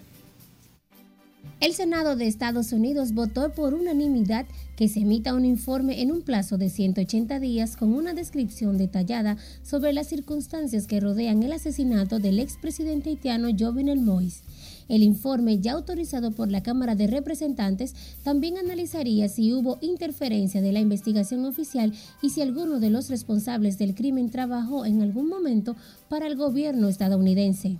El 1.58 1.74
Senado 1.74 2.14
de 2.14 2.28
Estados 2.28 2.70
Unidos 2.70 3.12
votó 3.12 3.50
por 3.50 3.74
unanimidad 3.74 4.46
que 4.76 4.86
se 4.86 5.00
emita 5.00 5.34
un 5.34 5.44
informe 5.44 6.02
en 6.02 6.12
un 6.12 6.22
plazo 6.22 6.56
de 6.56 6.70
180 6.70 7.40
días 7.40 7.76
con 7.76 7.94
una 7.94 8.14
descripción 8.14 8.78
detallada 8.78 9.36
sobre 9.64 9.92
las 9.92 10.06
circunstancias 10.06 10.86
que 10.86 11.00
rodean 11.00 11.42
el 11.42 11.50
asesinato 11.50 12.20
del 12.20 12.38
expresidente 12.38 13.10
haitiano 13.10 13.48
Jovenel 13.58 13.98
Moïse. 13.98 14.42
El 14.88 15.02
informe, 15.02 15.60
ya 15.60 15.72
autorizado 15.72 16.30
por 16.30 16.50
la 16.50 16.62
Cámara 16.62 16.94
de 16.94 17.06
Representantes, 17.06 17.94
también 18.22 18.56
analizaría 18.56 19.28
si 19.28 19.52
hubo 19.52 19.78
interferencia 19.82 20.62
de 20.62 20.72
la 20.72 20.80
investigación 20.80 21.44
oficial 21.44 21.92
y 22.22 22.30
si 22.30 22.40
alguno 22.40 22.80
de 22.80 22.90
los 22.90 23.10
responsables 23.10 23.78
del 23.78 23.94
crimen 23.94 24.30
trabajó 24.30 24.86
en 24.86 25.02
algún 25.02 25.28
momento 25.28 25.76
para 26.08 26.26
el 26.26 26.36
gobierno 26.36 26.88
estadounidense. 26.88 27.76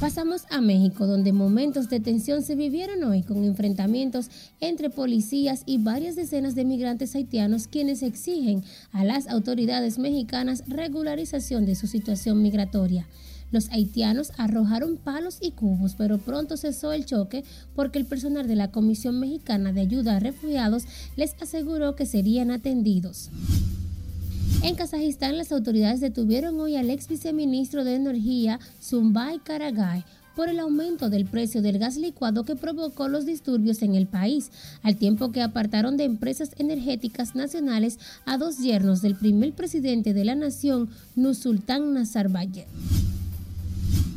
Pasamos 0.00 0.42
a 0.50 0.60
México, 0.60 1.08
donde 1.08 1.32
momentos 1.32 1.88
de 1.88 1.98
tensión 1.98 2.44
se 2.44 2.54
vivieron 2.54 3.02
hoy 3.02 3.22
con 3.22 3.42
enfrentamientos 3.42 4.30
entre 4.60 4.90
policías 4.90 5.64
y 5.66 5.78
varias 5.78 6.14
decenas 6.14 6.54
de 6.54 6.64
migrantes 6.64 7.16
haitianos 7.16 7.66
quienes 7.66 8.04
exigen 8.04 8.62
a 8.92 9.02
las 9.02 9.26
autoridades 9.26 9.98
mexicanas 9.98 10.62
regularización 10.68 11.66
de 11.66 11.74
su 11.74 11.88
situación 11.88 12.40
migratoria. 12.42 13.08
Los 13.50 13.70
haitianos 13.70 14.32
arrojaron 14.36 14.96
palos 14.96 15.38
y 15.40 15.52
cubos, 15.52 15.94
pero 15.96 16.18
pronto 16.18 16.56
cesó 16.56 16.92
el 16.92 17.06
choque 17.06 17.44
porque 17.74 17.98
el 17.98 18.04
personal 18.04 18.46
de 18.46 18.56
la 18.56 18.70
Comisión 18.70 19.18
Mexicana 19.18 19.72
de 19.72 19.80
Ayuda 19.80 20.16
a 20.16 20.20
Refugiados 20.20 20.84
les 21.16 21.34
aseguró 21.40 21.96
que 21.96 22.06
serían 22.06 22.50
atendidos. 22.50 23.30
En 24.62 24.74
Kazajistán, 24.74 25.38
las 25.38 25.52
autoridades 25.52 26.00
detuvieron 26.00 26.60
hoy 26.60 26.76
al 26.76 26.90
ex 26.90 27.08
viceministro 27.08 27.84
de 27.84 27.94
Energía, 27.94 28.58
Zumbay 28.82 29.38
Karagay, 29.38 30.04
por 30.34 30.48
el 30.48 30.60
aumento 30.60 31.10
del 31.10 31.24
precio 31.24 31.62
del 31.62 31.78
gas 31.78 31.96
licuado 31.96 32.44
que 32.44 32.54
provocó 32.54 33.08
los 33.08 33.26
disturbios 33.26 33.82
en 33.82 33.94
el 33.94 34.06
país, 34.06 34.50
al 34.82 34.96
tiempo 34.96 35.32
que 35.32 35.42
apartaron 35.42 35.96
de 35.96 36.04
empresas 36.04 36.50
energéticas 36.58 37.34
nacionales 37.34 37.98
a 38.24 38.36
dos 38.36 38.58
yernos 38.58 39.02
del 39.02 39.16
primer 39.16 39.52
presidente 39.52 40.14
de 40.14 40.24
la 40.24 40.34
nación, 40.34 40.90
Nusultán 41.16 41.92
Nazarbayev. 41.94 42.66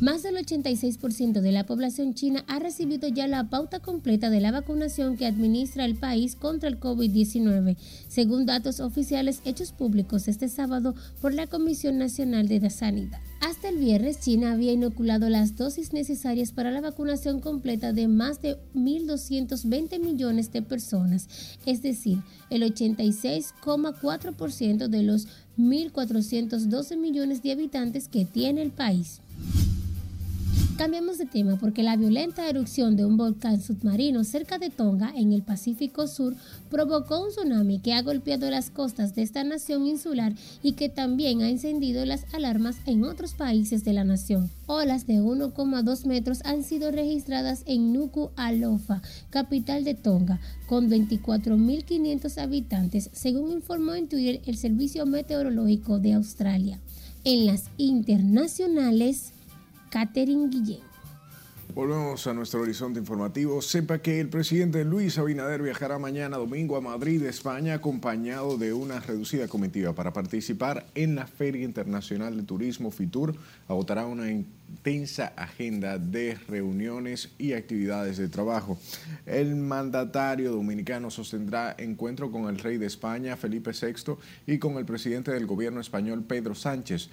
Más 0.02 0.22
del 0.24 0.34
86% 0.34 1.40
de 1.40 1.52
la 1.52 1.64
población 1.64 2.14
china 2.14 2.44
ha 2.48 2.58
recibido 2.58 3.06
ya 3.06 3.28
la 3.28 3.48
pauta 3.48 3.78
completa 3.78 4.30
de 4.30 4.40
la 4.40 4.50
vacunación 4.50 5.16
que 5.16 5.26
administra 5.26 5.84
el 5.84 5.94
país 5.94 6.34
contra 6.34 6.68
el 6.68 6.80
COVID-19, 6.80 7.76
según 8.08 8.44
datos 8.44 8.80
oficiales 8.80 9.40
hechos 9.44 9.70
públicos 9.70 10.26
este 10.26 10.48
sábado 10.48 10.96
por 11.20 11.34
la 11.34 11.46
Comisión 11.46 11.98
Nacional 11.98 12.48
de 12.48 12.68
Sanidad. 12.68 13.20
Hasta 13.40 13.68
el 13.68 13.78
viernes, 13.78 14.18
China 14.18 14.50
había 14.52 14.72
inoculado 14.72 15.28
las 15.28 15.54
dosis 15.56 15.92
necesarias 15.92 16.50
para 16.52 16.70
la 16.70 16.80
vacunación 16.80 17.40
completa 17.40 17.92
de 17.92 18.08
más 18.08 18.40
de 18.42 18.56
1.220 18.74 20.00
millones 20.00 20.52
de 20.52 20.62
personas, 20.62 21.28
es 21.64 21.82
decir, 21.82 22.18
el 22.50 22.62
86,4% 22.62 24.88
de 24.88 25.02
los 25.04 25.28
1.412 25.58 26.96
millones 26.96 27.42
de 27.42 27.52
habitantes 27.52 28.08
que 28.08 28.24
tiene 28.24 28.62
el 28.62 28.70
país. 28.70 29.21
Cambiamos 30.78 31.18
de 31.18 31.26
tema 31.26 31.56
porque 31.56 31.82
la 31.82 31.96
violenta 31.96 32.48
erupción 32.48 32.96
de 32.96 33.04
un 33.04 33.18
volcán 33.18 33.60
submarino 33.60 34.24
cerca 34.24 34.58
de 34.58 34.70
Tonga, 34.70 35.12
en 35.14 35.32
el 35.32 35.42
Pacífico 35.42 36.08
Sur, 36.08 36.34
provocó 36.70 37.22
un 37.22 37.28
tsunami 37.28 37.78
que 37.78 37.92
ha 37.92 38.02
golpeado 38.02 38.50
las 38.50 38.70
costas 38.70 39.14
de 39.14 39.22
esta 39.22 39.44
nación 39.44 39.86
insular 39.86 40.32
y 40.62 40.72
que 40.72 40.88
también 40.88 41.42
ha 41.42 41.50
encendido 41.50 42.06
las 42.06 42.24
alarmas 42.32 42.76
en 42.86 43.04
otros 43.04 43.34
países 43.34 43.84
de 43.84 43.92
la 43.92 44.04
nación. 44.04 44.50
Olas 44.66 45.06
de 45.06 45.20
1,2 45.20 46.06
metros 46.06 46.40
han 46.44 46.64
sido 46.64 46.90
registradas 46.90 47.62
en 47.66 47.92
Nuku 47.92 48.30
Alofa, 48.36 49.02
capital 49.30 49.84
de 49.84 49.94
Tonga, 49.94 50.40
con 50.66 50.88
24.500 50.90 52.38
habitantes, 52.38 53.10
según 53.12 53.52
informó 53.52 53.94
en 53.94 54.08
Twitter 54.08 54.40
el 54.46 54.56
Servicio 54.56 55.04
Meteorológico 55.04 55.98
de 55.98 56.14
Australia. 56.14 56.80
En 57.24 57.46
las 57.46 57.66
internacionales, 57.76 59.32
Catherine 59.92 60.48
Guillén. 60.48 60.80
Volvemos 61.74 62.26
a 62.26 62.34
nuestro 62.34 62.62
horizonte 62.62 62.98
informativo. 62.98 63.60
Sepa 63.62 63.98
que 63.98 64.20
el 64.20 64.28
presidente 64.28 64.84
Luis 64.84 65.18
Abinader 65.18 65.62
viajará 65.62 65.98
mañana 65.98 66.36
domingo 66.36 66.76
a 66.76 66.80
Madrid, 66.80 67.22
España, 67.24 67.74
acompañado 67.74 68.58
de 68.58 68.72
una 68.72 69.00
reducida 69.00 69.48
comitiva 69.48 69.94
para 69.94 70.12
participar 70.12 70.86
en 70.94 71.14
la 71.14 71.26
Feria 71.26 71.64
Internacional 71.64 72.36
de 72.36 72.42
Turismo 72.42 72.90
FITUR. 72.90 73.34
Agotará 73.68 74.06
una 74.06 74.30
intensa 74.30 75.32
agenda 75.36 75.98
de 75.98 76.38
reuniones 76.48 77.30
y 77.38 77.52
actividades 77.52 78.16
de 78.16 78.28
trabajo. 78.28 78.78
El 79.26 79.56
mandatario 79.56 80.52
dominicano 80.52 81.10
sostendrá 81.10 81.74
encuentro 81.78 82.30
con 82.30 82.48
el 82.48 82.58
rey 82.58 82.78
de 82.78 82.86
España, 82.86 83.36
Felipe 83.36 83.72
VI, 83.72 84.14
y 84.46 84.58
con 84.58 84.76
el 84.76 84.84
presidente 84.84 85.30
del 85.32 85.46
gobierno 85.46 85.80
español, 85.80 86.24
Pedro 86.24 86.54
Sánchez. 86.54 87.10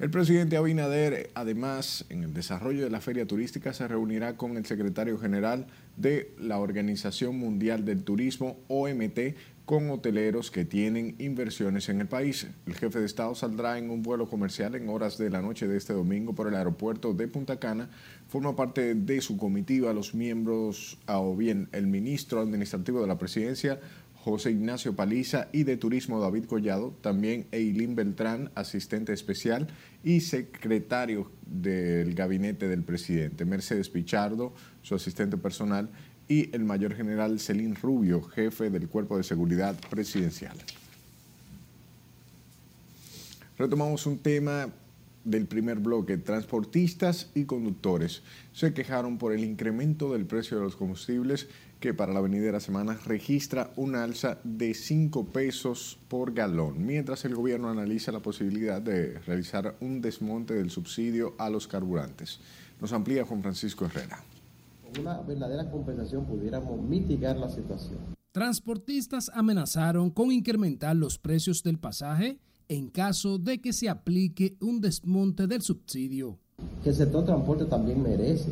El 0.00 0.08
presidente 0.08 0.56
Abinader, 0.56 1.28
además, 1.34 2.06
en 2.08 2.24
el 2.24 2.32
desarrollo 2.32 2.84
de 2.84 2.88
la 2.88 3.02
feria 3.02 3.26
turística, 3.26 3.74
se 3.74 3.86
reunirá 3.86 4.38
con 4.38 4.56
el 4.56 4.64
secretario 4.64 5.18
general 5.18 5.66
de 5.98 6.32
la 6.38 6.58
Organización 6.58 7.38
Mundial 7.38 7.84
del 7.84 8.02
Turismo, 8.02 8.56
OMT, 8.68 9.18
con 9.66 9.90
hoteleros 9.90 10.50
que 10.50 10.64
tienen 10.64 11.16
inversiones 11.18 11.90
en 11.90 12.00
el 12.00 12.08
país. 12.08 12.46
El 12.66 12.76
jefe 12.76 12.98
de 12.98 13.04
Estado 13.04 13.34
saldrá 13.34 13.76
en 13.76 13.90
un 13.90 14.02
vuelo 14.02 14.26
comercial 14.26 14.74
en 14.74 14.88
horas 14.88 15.18
de 15.18 15.28
la 15.28 15.42
noche 15.42 15.68
de 15.68 15.76
este 15.76 15.92
domingo 15.92 16.34
por 16.34 16.48
el 16.48 16.54
aeropuerto 16.54 17.12
de 17.12 17.28
Punta 17.28 17.58
Cana. 17.58 17.90
Forma 18.26 18.56
parte 18.56 18.94
de 18.94 19.20
su 19.20 19.36
comitiva 19.36 19.92
los 19.92 20.14
miembros, 20.14 20.96
o 21.08 21.36
bien 21.36 21.68
el 21.72 21.86
ministro 21.86 22.40
administrativo 22.40 23.02
de 23.02 23.06
la 23.06 23.18
presidencia, 23.18 23.78
José 24.24 24.50
Ignacio 24.50 24.94
Paliza 24.94 25.48
y 25.50 25.64
de 25.64 25.76
Turismo 25.76 26.20
David 26.20 26.44
Collado, 26.44 26.94
también 27.00 27.46
Eileen 27.52 27.94
Beltrán, 27.96 28.50
asistente 28.54 29.14
especial 29.14 29.68
y 30.04 30.20
secretario 30.20 31.30
del 31.46 32.14
gabinete 32.14 32.68
del 32.68 32.82
presidente, 32.82 33.46
Mercedes 33.46 33.88
Pichardo, 33.88 34.52
su 34.82 34.94
asistente 34.94 35.38
personal, 35.38 35.90
y 36.28 36.54
el 36.54 36.64
mayor 36.64 36.94
general 36.94 37.40
Celín 37.40 37.74
Rubio, 37.74 38.22
jefe 38.22 38.70
del 38.70 38.88
Cuerpo 38.88 39.16
de 39.16 39.24
Seguridad 39.24 39.74
Presidencial. 39.88 40.56
Retomamos 43.58 44.06
un 44.06 44.18
tema 44.18 44.68
del 45.24 45.46
primer 45.46 45.78
bloque, 45.78 46.16
transportistas 46.16 47.30
y 47.34 47.44
conductores 47.44 48.22
se 48.52 48.72
quejaron 48.72 49.18
por 49.18 49.32
el 49.32 49.44
incremento 49.44 50.12
del 50.12 50.24
precio 50.24 50.56
de 50.56 50.64
los 50.64 50.76
combustibles 50.76 51.48
que 51.80 51.94
para 51.94 52.12
la 52.12 52.20
venidera 52.20 52.60
semana 52.60 52.98
registra 53.06 53.72
un 53.76 53.96
alza 53.96 54.38
de 54.44 54.74
5 54.74 55.24
pesos 55.26 55.98
por 56.08 56.34
galón, 56.34 56.84
mientras 56.84 57.24
el 57.24 57.34
gobierno 57.34 57.70
analiza 57.70 58.12
la 58.12 58.20
posibilidad 58.20 58.82
de 58.82 59.18
realizar 59.20 59.76
un 59.80 60.02
desmonte 60.02 60.54
del 60.54 60.70
subsidio 60.70 61.34
a 61.38 61.48
los 61.48 61.66
carburantes. 61.66 62.38
Nos 62.80 62.92
amplía 62.92 63.24
Juan 63.24 63.42
Francisco 63.42 63.86
Herrera. 63.86 64.22
Con 64.82 65.00
una 65.00 65.20
verdadera 65.22 65.70
compensación 65.70 66.26
pudiéramos 66.26 66.80
mitigar 66.82 67.36
la 67.38 67.48
situación. 67.48 67.98
Transportistas 68.32 69.30
amenazaron 69.34 70.10
con 70.10 70.30
incrementar 70.30 70.94
los 70.94 71.18
precios 71.18 71.62
del 71.62 71.78
pasaje 71.78 72.38
en 72.68 72.88
caso 72.88 73.38
de 73.38 73.60
que 73.60 73.72
se 73.72 73.88
aplique 73.88 74.56
un 74.60 74.80
desmonte 74.80 75.46
del 75.46 75.62
subsidio. 75.62 76.38
Que 76.84 76.90
el 76.90 76.94
sector 76.94 77.24
transporte 77.24 77.64
también 77.64 78.02
merece 78.02 78.50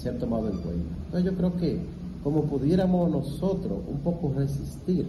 ser 0.00 0.18
tomado 0.18 0.48
en 0.48 0.56
cuenta. 0.58 0.94
Entonces 1.06 1.30
yo 1.30 1.36
creo 1.36 1.56
que 1.56 1.80
como 2.22 2.44
pudiéramos 2.44 3.10
nosotros 3.10 3.80
un 3.88 3.98
poco 4.00 4.32
resistir 4.36 5.06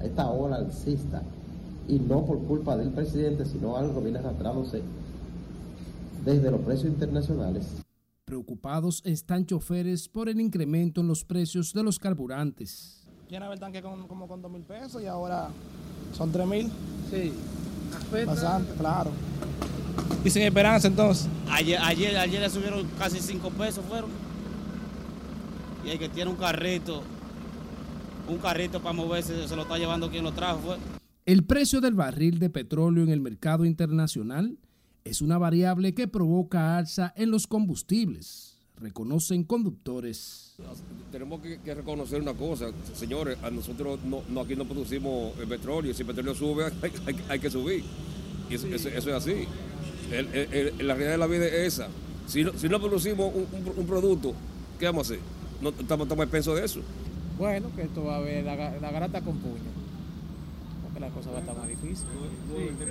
a 0.00 0.04
esta 0.04 0.30
ola 0.30 0.56
alcista 0.56 1.22
y 1.88 1.98
no 1.98 2.24
por 2.24 2.38
culpa 2.40 2.76
del 2.76 2.90
presidente, 2.90 3.44
sino 3.44 3.76
algo 3.76 4.00
viene 4.00 4.18
arrastrándose 4.18 4.82
desde 6.24 6.50
los 6.50 6.60
precios 6.60 6.92
internacionales. 6.92 7.66
Preocupados 8.24 9.02
están 9.04 9.44
choferes 9.44 10.08
por 10.08 10.28
el 10.28 10.40
incremento 10.40 11.00
en 11.00 11.08
los 11.08 11.24
precios 11.24 11.72
de 11.72 11.82
los 11.82 11.98
carburantes. 11.98 13.04
Llenaba 13.28 13.54
el 13.54 13.60
tanque 13.60 13.82
con, 13.82 14.06
como 14.06 14.28
con 14.28 14.40
dos 14.40 14.50
mil 14.50 14.62
pesos 14.62 15.02
y 15.02 15.06
ahora 15.06 15.48
son 16.16 16.30
tres 16.30 16.46
mil. 16.46 16.70
Sí, 17.10 17.32
Bastante, 18.24 18.72
claro. 18.74 19.10
Y 20.24 20.30
sin 20.30 20.42
esperanza 20.42 20.88
entonces. 20.88 21.28
Ayer, 21.50 21.78
ayer, 21.82 22.16
ayer 22.16 22.40
le 22.40 22.48
subieron 22.48 22.86
casi 22.98 23.18
cinco 23.18 23.50
pesos, 23.50 23.84
fueron 23.86 24.10
y 25.84 25.90
el 25.90 25.98
que 25.98 26.08
tiene 26.08 26.30
un 26.30 26.36
carrito, 26.36 27.02
un 28.28 28.38
carrito 28.38 28.80
para 28.80 28.92
moverse, 28.92 29.48
se 29.48 29.56
lo 29.56 29.62
está 29.62 29.78
llevando 29.78 30.10
quien 30.10 30.24
lo 30.24 30.32
trajo. 30.32 30.58
Fue. 30.58 30.76
El 31.24 31.44
precio 31.44 31.80
del 31.80 31.94
barril 31.94 32.40
de 32.40 32.50
petróleo 32.50 33.04
en 33.04 33.10
el 33.10 33.20
mercado 33.20 33.64
internacional 33.64 34.58
es 35.04 35.20
una 35.20 35.38
variable 35.38 35.94
que 35.94 36.08
provoca 36.08 36.76
alza 36.76 37.12
en 37.16 37.30
los 37.30 37.46
combustibles, 37.46 38.56
reconocen 38.76 39.44
conductores. 39.44 40.56
Tenemos 41.10 41.40
que, 41.40 41.74
reconocer 41.74 42.20
una 42.20 42.34
cosa, 42.34 42.70
señores, 42.94 43.38
a 43.42 43.50
nosotros 43.50 44.00
no, 44.04 44.40
aquí 44.40 44.56
no 44.56 44.64
producimos 44.64 45.38
el 45.38 45.46
petróleo, 45.46 45.94
si 45.94 46.02
el 46.02 46.08
petróleo 46.08 46.34
sube 46.34 46.64
hay, 47.28 47.38
que 47.38 47.50
subir, 47.50 47.84
y 48.50 48.54
eso, 48.54 48.66
es 48.66 49.06
así. 49.06 49.44
la 50.10 50.94
realidad 50.94 51.10
de 51.12 51.18
la 51.18 51.26
vida 51.26 51.46
es 51.46 51.74
esa. 51.74 51.88
Si 52.26 52.44
no, 52.44 52.52
si 52.56 52.68
no 52.68 52.80
producimos 52.80 53.32
un, 53.34 53.46
un 53.76 53.86
producto, 53.86 54.34
¿qué 54.78 54.86
vamos 54.86 55.10
a 55.10 55.14
hacer? 55.14 55.41
No 55.62 55.70
estamos, 55.70 56.06
estamos 56.06 56.24
expensos 56.24 56.56
de 56.56 56.64
eso. 56.64 56.80
Bueno, 57.38 57.68
que 57.74 57.82
esto 57.82 58.04
va 58.04 58.16
a 58.16 58.18
haber 58.18 58.44
la, 58.44 58.56
la 58.78 58.90
grata 58.90 59.20
con 59.22 59.38
puño. 59.38 59.70
Porque 60.82 61.00
la 61.00 61.08
cosa 61.10 61.30
va 61.30 61.38
a 61.38 61.40
estar 61.40 61.56
más 61.56 61.68
difícil. 61.68 62.06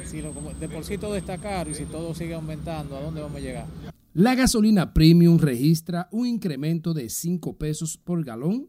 Si 0.05 0.21
lo, 0.21 0.33
de 0.33 0.69
por 0.69 0.83
sí 0.83 0.97
todo 0.97 1.15
está 1.15 1.37
caro 1.37 1.69
y 1.69 1.75
si 1.75 1.85
todo 1.85 2.15
sigue 2.15 2.33
aumentando, 2.33 2.97
¿a 2.97 3.01
dónde 3.01 3.21
vamos 3.21 3.37
a 3.37 3.41
llegar? 3.41 3.65
La 4.13 4.35
gasolina 4.35 4.93
premium 4.93 5.37
registra 5.37 6.09
un 6.11 6.27
incremento 6.27 6.93
de 6.93 7.09
5 7.09 7.57
pesos 7.57 7.97
por 7.97 8.23
galón, 8.25 8.67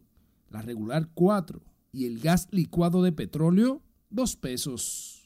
la 0.50 0.62
regular 0.62 1.08
4 1.14 1.60
y 1.92 2.06
el 2.06 2.20
gas 2.20 2.48
licuado 2.50 3.02
de 3.02 3.12
petróleo 3.12 3.82
2 4.10 4.36
pesos. 4.36 5.22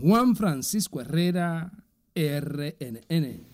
Juan 0.00 0.36
Francisco 0.36 1.00
Herrera, 1.00 1.72
RNN. 2.14 3.53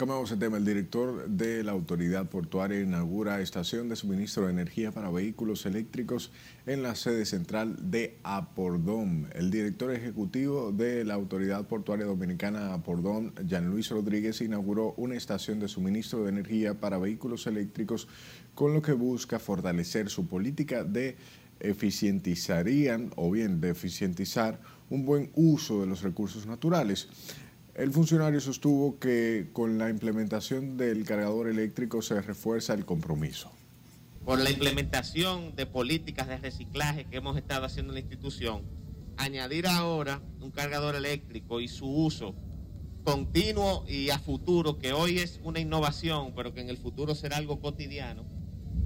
Cambiamos 0.00 0.32
el 0.32 0.38
tema. 0.38 0.56
El 0.56 0.64
director 0.64 1.28
de 1.28 1.62
la 1.62 1.72
Autoridad 1.72 2.24
Portuaria 2.30 2.80
inaugura 2.80 3.42
estación 3.42 3.90
de 3.90 3.96
suministro 3.96 4.46
de 4.46 4.52
energía 4.52 4.92
para 4.92 5.10
vehículos 5.10 5.66
eléctricos 5.66 6.32
en 6.64 6.82
la 6.82 6.94
sede 6.94 7.26
central 7.26 7.76
de 7.90 8.16
Apordón. 8.22 9.28
El 9.34 9.50
director 9.50 9.92
ejecutivo 9.92 10.72
de 10.72 11.04
la 11.04 11.12
Autoridad 11.12 11.66
Portuaria 11.66 12.06
Dominicana 12.06 12.72
Apordón, 12.72 13.34
Jean 13.46 13.68
Luis 13.68 13.90
Rodríguez, 13.90 14.40
inauguró 14.40 14.94
una 14.96 15.16
estación 15.16 15.60
de 15.60 15.68
suministro 15.68 16.22
de 16.24 16.30
energía 16.30 16.80
para 16.80 16.96
vehículos 16.96 17.46
eléctricos 17.46 18.08
con 18.54 18.72
lo 18.72 18.80
que 18.80 18.94
busca 18.94 19.38
fortalecer 19.38 20.08
su 20.08 20.26
política 20.26 20.82
de 20.82 21.18
eficientizarían 21.60 23.10
o 23.16 23.30
bien 23.30 23.60
de 23.60 23.68
eficientizar 23.68 24.62
un 24.88 25.04
buen 25.04 25.30
uso 25.34 25.82
de 25.82 25.86
los 25.86 26.00
recursos 26.00 26.46
naturales. 26.46 27.10
El 27.80 27.92
funcionario 27.92 28.42
sostuvo 28.42 28.98
que 28.98 29.48
con 29.54 29.78
la 29.78 29.88
implementación 29.88 30.76
del 30.76 31.06
cargador 31.06 31.48
eléctrico 31.48 32.02
se 32.02 32.20
refuerza 32.20 32.74
el 32.74 32.84
compromiso. 32.84 33.50
Por 34.22 34.38
la 34.38 34.50
implementación 34.50 35.56
de 35.56 35.64
políticas 35.64 36.28
de 36.28 36.36
reciclaje 36.36 37.06
que 37.06 37.16
hemos 37.16 37.38
estado 37.38 37.64
haciendo 37.64 37.92
en 37.92 37.94
la 37.94 38.00
institución, 38.00 38.64
añadir 39.16 39.66
ahora 39.66 40.20
un 40.42 40.50
cargador 40.50 40.94
eléctrico 40.94 41.62
y 41.62 41.68
su 41.68 41.86
uso 41.86 42.34
continuo 43.02 43.86
y 43.88 44.10
a 44.10 44.18
futuro, 44.18 44.76
que 44.76 44.92
hoy 44.92 45.16
es 45.16 45.40
una 45.42 45.58
innovación, 45.58 46.34
pero 46.36 46.52
que 46.52 46.60
en 46.60 46.68
el 46.68 46.76
futuro 46.76 47.14
será 47.14 47.38
algo 47.38 47.62
cotidiano, 47.62 48.26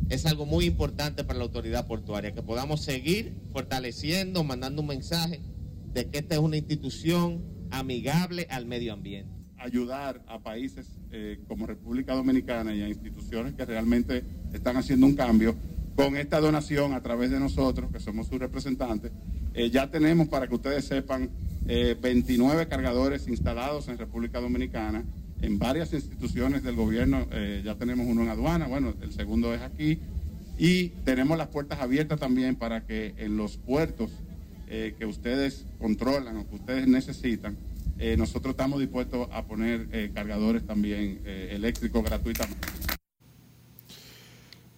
es 0.08 0.24
algo 0.24 0.46
muy 0.46 0.66
importante 0.66 1.24
para 1.24 1.40
la 1.40 1.46
autoridad 1.46 1.88
portuaria, 1.88 2.32
que 2.32 2.44
podamos 2.44 2.82
seguir 2.82 3.34
fortaleciendo, 3.52 4.44
mandando 4.44 4.82
un 4.82 4.88
mensaje 4.88 5.40
de 5.92 6.08
que 6.08 6.18
esta 6.18 6.36
es 6.36 6.40
una 6.40 6.58
institución 6.58 7.53
amigable 7.78 8.46
al 8.50 8.66
medio 8.66 8.92
ambiente. 8.92 9.32
Ayudar 9.58 10.22
a 10.26 10.40
países 10.40 10.98
eh, 11.10 11.40
como 11.48 11.66
República 11.66 12.14
Dominicana 12.14 12.74
y 12.74 12.82
a 12.82 12.88
instituciones 12.88 13.54
que 13.54 13.64
realmente 13.64 14.24
están 14.52 14.76
haciendo 14.76 15.06
un 15.06 15.14
cambio 15.14 15.56
con 15.94 16.16
esta 16.16 16.40
donación 16.40 16.92
a 16.92 17.02
través 17.02 17.30
de 17.30 17.38
nosotros, 17.38 17.90
que 17.92 18.00
somos 18.00 18.26
sus 18.26 18.38
representantes. 18.38 19.12
Eh, 19.54 19.70
ya 19.70 19.90
tenemos, 19.90 20.28
para 20.28 20.48
que 20.48 20.54
ustedes 20.54 20.84
sepan, 20.84 21.30
29 21.66 22.62
eh, 22.62 22.66
cargadores 22.66 23.26
instalados 23.28 23.88
en 23.88 23.96
República 23.96 24.40
Dominicana, 24.40 25.04
en 25.40 25.58
varias 25.58 25.92
instituciones 25.92 26.62
del 26.62 26.74
gobierno, 26.74 27.26
eh, 27.30 27.62
ya 27.64 27.76
tenemos 27.76 28.06
uno 28.06 28.22
en 28.22 28.28
aduana, 28.28 28.66
bueno, 28.66 28.94
el 29.00 29.12
segundo 29.12 29.54
es 29.54 29.62
aquí, 29.62 29.98
y 30.58 30.88
tenemos 31.04 31.38
las 31.38 31.48
puertas 31.48 31.80
abiertas 31.80 32.18
también 32.18 32.56
para 32.56 32.86
que 32.86 33.14
en 33.18 33.36
los 33.36 33.56
puertos 33.56 34.10
eh, 34.68 34.94
que 34.98 35.06
ustedes 35.06 35.66
controlan 35.78 36.36
o 36.38 36.48
que 36.48 36.56
ustedes 36.56 36.86
necesitan, 36.86 37.56
nosotros 38.18 38.50
estamos 38.50 38.80
dispuestos 38.80 39.28
a 39.30 39.44
poner 39.44 40.10
cargadores 40.12 40.66
también 40.66 41.20
eléctricos 41.24 42.02
gratuitamente. 42.02 42.66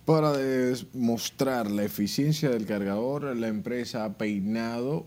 Para 0.04 0.36
demostrar 0.36 1.70
la 1.70 1.84
eficiencia 1.84 2.50
del 2.50 2.66
cargador, 2.66 3.34
la 3.34 3.48
empresa 3.48 4.04
ha 4.04 4.18
peinado 4.18 5.06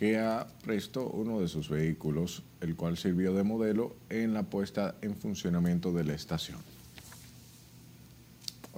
GA 0.00 0.46
prestó 0.64 1.08
uno 1.08 1.40
de 1.40 1.48
sus 1.48 1.68
vehículos, 1.68 2.42
el 2.60 2.76
cual 2.76 2.96
sirvió 2.96 3.32
de 3.34 3.42
modelo 3.42 3.96
en 4.08 4.34
la 4.34 4.44
puesta 4.44 4.94
en 5.02 5.16
funcionamiento 5.16 5.92
de 5.92 6.04
la 6.04 6.14
estación. 6.14 6.58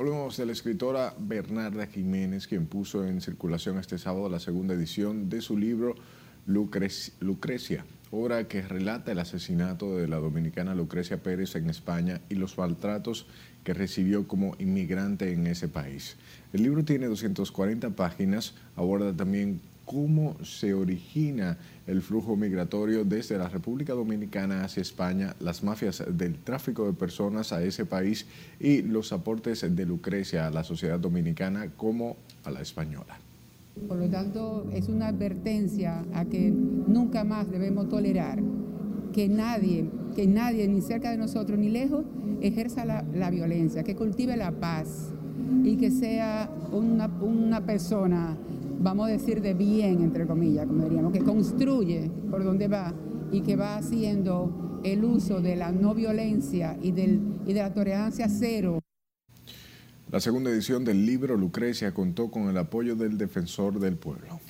Hablamos 0.00 0.38
de 0.38 0.46
la 0.46 0.52
escritora 0.52 1.14
Bernarda 1.18 1.86
Jiménez, 1.86 2.46
quien 2.46 2.64
puso 2.64 3.06
en 3.06 3.20
circulación 3.20 3.76
este 3.76 3.98
sábado 3.98 4.30
la 4.30 4.40
segunda 4.40 4.72
edición 4.72 5.28
de 5.28 5.42
su 5.42 5.58
libro 5.58 5.94
Lucrecia, 6.46 7.84
obra 8.10 8.48
que 8.48 8.62
relata 8.62 9.12
el 9.12 9.18
asesinato 9.18 9.98
de 9.98 10.08
la 10.08 10.16
dominicana 10.16 10.74
Lucrecia 10.74 11.22
Pérez 11.22 11.54
en 11.54 11.68
España 11.68 12.22
y 12.30 12.36
los 12.36 12.56
maltratos 12.56 13.26
que 13.62 13.74
recibió 13.74 14.26
como 14.26 14.56
inmigrante 14.58 15.34
en 15.34 15.46
ese 15.46 15.68
país. 15.68 16.16
El 16.54 16.62
libro 16.62 16.82
tiene 16.82 17.06
240 17.06 17.90
páginas, 17.90 18.54
aborda 18.76 19.14
también 19.14 19.60
cómo 19.90 20.36
se 20.44 20.72
origina 20.72 21.58
el 21.88 22.00
flujo 22.00 22.36
migratorio 22.36 23.04
desde 23.04 23.36
la 23.36 23.48
República 23.48 23.92
Dominicana 23.92 24.62
hacia 24.62 24.82
España, 24.82 25.34
las 25.40 25.64
mafias 25.64 26.04
del 26.08 26.38
tráfico 26.38 26.86
de 26.86 26.92
personas 26.92 27.52
a 27.52 27.60
ese 27.64 27.84
país 27.86 28.24
y 28.60 28.82
los 28.82 29.12
aportes 29.12 29.66
de 29.74 29.86
Lucrecia 29.86 30.46
a 30.46 30.50
la 30.50 30.62
sociedad 30.62 31.00
dominicana 31.00 31.72
como 31.76 32.16
a 32.44 32.52
la 32.52 32.60
española. 32.60 33.18
Por 33.88 33.96
lo 33.96 34.08
tanto, 34.08 34.70
es 34.72 34.88
una 34.88 35.08
advertencia 35.08 36.04
a 36.14 36.24
que 36.24 36.52
nunca 36.52 37.24
más 37.24 37.50
debemos 37.50 37.88
tolerar 37.88 38.40
que 39.12 39.28
nadie, 39.28 39.90
que 40.14 40.28
nadie 40.28 40.68
ni 40.68 40.82
cerca 40.82 41.10
de 41.10 41.16
nosotros 41.16 41.58
ni 41.58 41.68
lejos 41.68 42.04
ejerza 42.40 42.84
la, 42.84 43.02
la 43.12 43.28
violencia, 43.30 43.82
que 43.82 43.96
cultive 43.96 44.36
la 44.36 44.52
paz 44.52 45.10
y 45.64 45.74
que 45.78 45.90
sea 45.90 46.48
una, 46.70 47.06
una 47.06 47.66
persona 47.66 48.36
vamos 48.80 49.08
a 49.08 49.12
decir, 49.12 49.40
de 49.40 49.54
bien, 49.54 50.02
entre 50.02 50.26
comillas, 50.26 50.66
como 50.66 50.84
diríamos, 50.84 51.12
que 51.12 51.20
construye 51.20 52.10
por 52.30 52.42
donde 52.42 52.66
va 52.66 52.92
y 53.30 53.42
que 53.42 53.54
va 53.54 53.76
haciendo 53.76 54.80
el 54.82 55.04
uso 55.04 55.40
de 55.40 55.56
la 55.56 55.70
no 55.70 55.94
violencia 55.94 56.76
y, 56.82 56.88
y 56.88 57.52
de 57.52 57.60
la 57.60 57.72
tolerancia 57.72 58.28
cero. 58.28 58.80
La 60.10 60.18
segunda 60.18 60.50
edición 60.50 60.84
del 60.84 61.06
libro 61.06 61.36
Lucrecia 61.36 61.94
contó 61.94 62.30
con 62.30 62.48
el 62.48 62.58
apoyo 62.58 62.96
del 62.96 63.16
defensor 63.16 63.78
del 63.78 63.96
pueblo. 63.96 64.40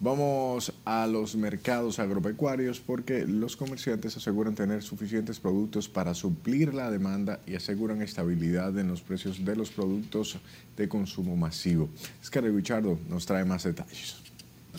Vamos 0.00 0.72
a 0.84 1.08
los 1.08 1.34
mercados 1.34 1.98
agropecuarios 1.98 2.78
porque 2.78 3.26
los 3.26 3.56
comerciantes 3.56 4.16
aseguran 4.16 4.54
tener 4.54 4.80
suficientes 4.84 5.40
productos 5.40 5.88
para 5.88 6.14
suplir 6.14 6.72
la 6.72 6.88
demanda 6.88 7.40
y 7.48 7.56
aseguran 7.56 8.00
estabilidad 8.00 8.78
en 8.78 8.86
los 8.86 9.00
precios 9.00 9.44
de 9.44 9.56
los 9.56 9.70
productos 9.70 10.36
de 10.76 10.88
consumo 10.88 11.36
masivo. 11.36 11.88
Escarre 12.22 12.52
Richardo 12.52 12.96
nos 13.08 13.26
trae 13.26 13.44
más 13.44 13.64
detalles. 13.64 14.14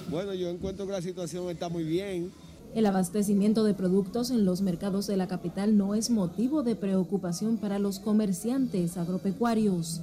Bueno, 0.09 0.33
yo 0.33 0.47
encuentro 0.47 0.85
que 0.85 0.93
la 0.93 1.01
situación 1.01 1.49
está 1.49 1.67
muy 1.67 1.83
bien. 1.83 2.31
El 2.73 2.85
abastecimiento 2.85 3.65
de 3.65 3.73
productos 3.73 4.31
en 4.31 4.45
los 4.45 4.61
mercados 4.61 5.05
de 5.05 5.17
la 5.17 5.27
capital 5.27 5.75
no 5.75 5.95
es 5.95 6.09
motivo 6.09 6.63
de 6.63 6.77
preocupación 6.77 7.57
para 7.57 7.77
los 7.77 7.99
comerciantes 7.99 8.95
agropecuarios. 8.95 9.99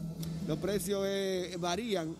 Los 0.46 0.58
precios 0.58 1.04
eh, 1.06 1.56
varían 1.58 2.14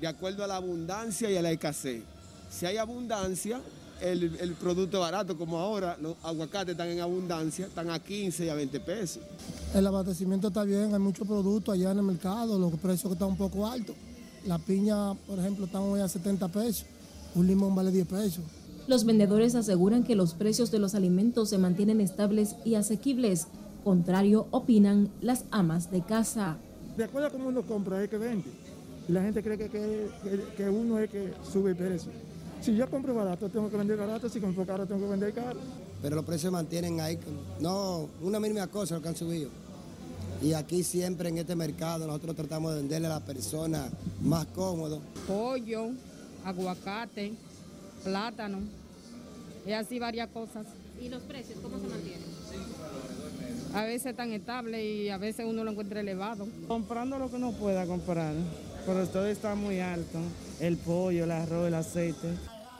de 0.00 0.08
acuerdo 0.08 0.42
a 0.42 0.48
la 0.48 0.56
abundancia 0.56 1.30
y 1.30 1.36
a 1.36 1.42
la 1.42 1.52
escasez. 1.52 2.02
Si 2.50 2.66
hay 2.66 2.76
abundancia, 2.76 3.60
el, 4.00 4.36
el, 4.40 4.54
producto 4.54 5.00
barato, 5.00 5.38
como 5.38 5.58
ahora, 5.58 5.96
los 6.00 6.16
aguacates 6.22 6.72
están 6.72 6.88
en 6.88 7.00
abundancia, 7.00 7.66
están 7.66 7.90
a 7.90 7.98
15 7.98 8.46
y 8.46 8.48
a 8.48 8.54
20 8.54 8.80
pesos. 8.80 9.22
El 9.74 9.86
abastecimiento 9.86 10.48
está 10.48 10.64
bien, 10.64 10.92
hay 10.92 10.98
muchos 10.98 11.26
productos 11.26 11.74
allá 11.74 11.92
en 11.92 11.98
el 11.98 12.04
mercado, 12.04 12.58
los 12.58 12.72
precios 12.74 13.12
están 13.12 13.28
un 13.28 13.36
poco 13.36 13.66
altos. 13.66 13.94
La 14.46 14.58
piña, 14.58 15.14
por 15.14 15.38
ejemplo, 15.38 15.66
están 15.66 15.82
hoy 15.82 16.00
a 16.00 16.08
70 16.08 16.48
pesos, 16.48 16.86
un 17.34 17.46
limón 17.46 17.74
vale 17.74 17.92
10 17.92 18.06
pesos. 18.06 18.44
Los 18.88 19.04
vendedores 19.04 19.54
aseguran 19.54 20.02
que 20.02 20.16
los 20.16 20.34
precios 20.34 20.72
de 20.72 20.80
los 20.80 20.96
alimentos 20.96 21.50
se 21.50 21.58
mantienen 21.58 22.00
estables 22.00 22.56
y 22.64 22.74
asequibles. 22.74 23.46
Contrario, 23.84 24.48
opinan 24.50 25.10
las 25.20 25.44
amas 25.52 25.92
de 25.92 26.02
casa. 26.02 26.56
De 26.96 27.04
acuerdo 27.04 27.28
a 27.28 27.30
cómo 27.30 27.48
uno 27.48 27.62
compra, 27.62 28.02
es 28.02 28.10
que 28.10 28.18
vende. 28.18 28.50
La 29.08 29.22
gente 29.22 29.42
cree 29.42 29.56
que, 29.56 29.68
que, 29.68 30.08
que 30.56 30.68
uno 30.68 30.98
es 30.98 31.08
que 31.10 31.32
sube 31.52 31.70
el 31.70 31.76
precio. 31.76 32.10
Si 32.62 32.76
yo 32.76 32.88
compro 32.90 33.14
barato, 33.14 33.48
tengo 33.48 33.70
que 33.70 33.76
vender 33.76 33.96
barato, 33.96 34.28
si 34.28 34.38
compro 34.38 34.66
caro, 34.66 34.86
tengo 34.86 35.00
que 35.00 35.10
vender 35.10 35.32
caro. 35.32 35.58
Pero 36.02 36.16
los 36.16 36.24
precios 36.24 36.52
mantienen 36.52 37.00
ahí, 37.00 37.18
no, 37.58 38.08
una 38.20 38.38
mínima 38.38 38.66
cosa 38.66 38.96
lo 38.96 39.02
que 39.02 39.08
han 39.08 39.16
subido. 39.16 39.48
Y 40.42 40.52
aquí 40.52 40.82
siempre 40.82 41.30
en 41.30 41.38
este 41.38 41.56
mercado 41.56 42.06
nosotros 42.06 42.36
tratamos 42.36 42.72
de 42.72 42.78
venderle 42.80 43.06
a 43.06 43.10
la 43.10 43.20
persona 43.20 43.88
más 44.22 44.46
cómodo. 44.46 45.00
Pollo, 45.26 45.88
aguacate, 46.44 47.32
plátano, 48.04 48.58
y 49.66 49.72
así 49.72 49.98
varias 49.98 50.28
cosas. 50.28 50.66
¿Y 51.00 51.08
los 51.08 51.22
precios 51.22 51.58
cómo 51.62 51.78
se 51.78 51.88
mantienen? 51.88 52.28
A 53.74 53.84
veces 53.84 54.06
están 54.06 54.32
estables 54.32 54.84
y 54.84 55.08
a 55.08 55.16
veces 55.16 55.46
uno 55.48 55.64
lo 55.64 55.70
encuentra 55.70 56.00
elevado. 56.00 56.46
Comprando 56.68 57.18
lo 57.18 57.30
que 57.30 57.36
uno 57.36 57.52
pueda 57.52 57.86
comprar 57.86 58.34
pero 58.86 59.06
todo 59.06 59.26
está 59.26 59.54
muy 59.54 59.80
alto, 59.80 60.18
el 60.58 60.76
pollo, 60.76 61.24
el 61.24 61.30
arroz, 61.30 61.68
el 61.68 61.74
aceite. 61.74 62.28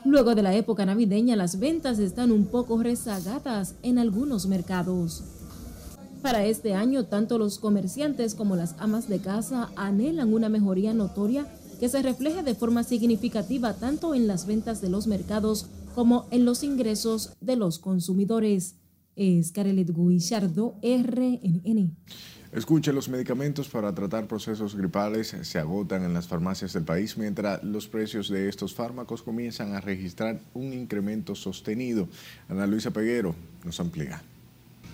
Luego 0.03 0.33
de 0.33 0.41
la 0.41 0.55
época 0.55 0.85
navideña, 0.85 1.35
las 1.35 1.59
ventas 1.59 1.99
están 1.99 2.31
un 2.31 2.45
poco 2.45 2.81
rezagadas 2.81 3.75
en 3.83 3.99
algunos 3.99 4.47
mercados. 4.47 5.23
Para 6.23 6.45
este 6.45 6.73
año, 6.73 7.05
tanto 7.05 7.37
los 7.37 7.59
comerciantes 7.59 8.33
como 8.33 8.55
las 8.55 8.75
amas 8.79 9.07
de 9.07 9.19
casa 9.19 9.69
anhelan 9.75 10.33
una 10.33 10.49
mejoría 10.49 10.93
notoria 10.93 11.45
que 11.79 11.87
se 11.87 12.01
refleje 12.01 12.41
de 12.41 12.55
forma 12.55 12.83
significativa 12.83 13.73
tanto 13.73 14.15
en 14.15 14.27
las 14.27 14.47
ventas 14.47 14.81
de 14.81 14.89
los 14.89 15.05
mercados 15.05 15.67
como 15.93 16.25
en 16.31 16.45
los 16.45 16.63
ingresos 16.63 17.33
de 17.39 17.55
los 17.55 17.77
consumidores. 17.77 18.75
Es 19.15 19.51
Carelet 19.51 19.91
Guillardo, 19.95 20.75
RNN. 20.81 21.95
Escuche, 22.53 22.91
los 22.91 23.07
medicamentos 23.07 23.69
para 23.69 23.95
tratar 23.95 24.27
procesos 24.27 24.75
gripales 24.75 25.29
se 25.41 25.57
agotan 25.57 26.03
en 26.03 26.13
las 26.13 26.27
farmacias 26.27 26.73
del 26.73 26.83
país 26.83 27.17
mientras 27.17 27.63
los 27.63 27.87
precios 27.87 28.27
de 28.27 28.49
estos 28.49 28.75
fármacos 28.75 29.23
comienzan 29.23 29.73
a 29.73 29.79
registrar 29.79 30.37
un 30.53 30.73
incremento 30.73 31.33
sostenido. 31.33 32.09
Ana 32.49 32.67
Luisa 32.67 32.91
Peguero 32.91 33.33
nos 33.63 33.79
amplía. 33.79 34.21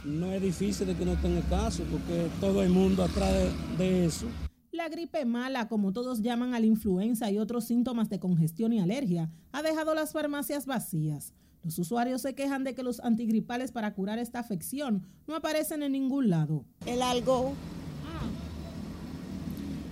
No 0.05 0.31
es 0.31 0.39
difícil 0.39 0.85
de 0.85 0.95
que 0.95 1.03
no 1.03 1.15
tenga 1.15 1.41
caso 1.49 1.83
porque 1.91 2.27
todo 2.39 2.61
el 2.61 2.69
mundo 2.69 3.03
atrás 3.03 3.33
de, 3.79 4.05
eso. 4.05 4.27
La 4.71 4.87
gripe 4.87 5.25
mala, 5.25 5.67
como 5.67 5.93
todos 5.93 6.21
llaman 6.21 6.53
a 6.53 6.59
la 6.59 6.67
influenza 6.67 7.31
y 7.31 7.39
otros 7.39 7.65
síntomas 7.65 8.07
de 8.07 8.19
congestión 8.19 8.71
y 8.71 8.79
alergia, 8.79 9.31
ha 9.51 9.63
dejado 9.63 9.95
las 9.95 10.13
farmacias 10.13 10.67
vacías. 10.67 11.33
Los 11.67 11.79
usuarios 11.79 12.21
se 12.21 12.33
quejan 12.33 12.63
de 12.63 12.73
que 12.73 12.81
los 12.81 13.01
antigripales 13.01 13.73
para 13.73 13.93
curar 13.93 14.19
esta 14.19 14.39
afección 14.39 15.05
no 15.27 15.35
aparecen 15.35 15.83
en 15.83 15.91
ningún 15.91 16.29
lado. 16.29 16.63
El 16.85 17.01
algo. 17.01 17.55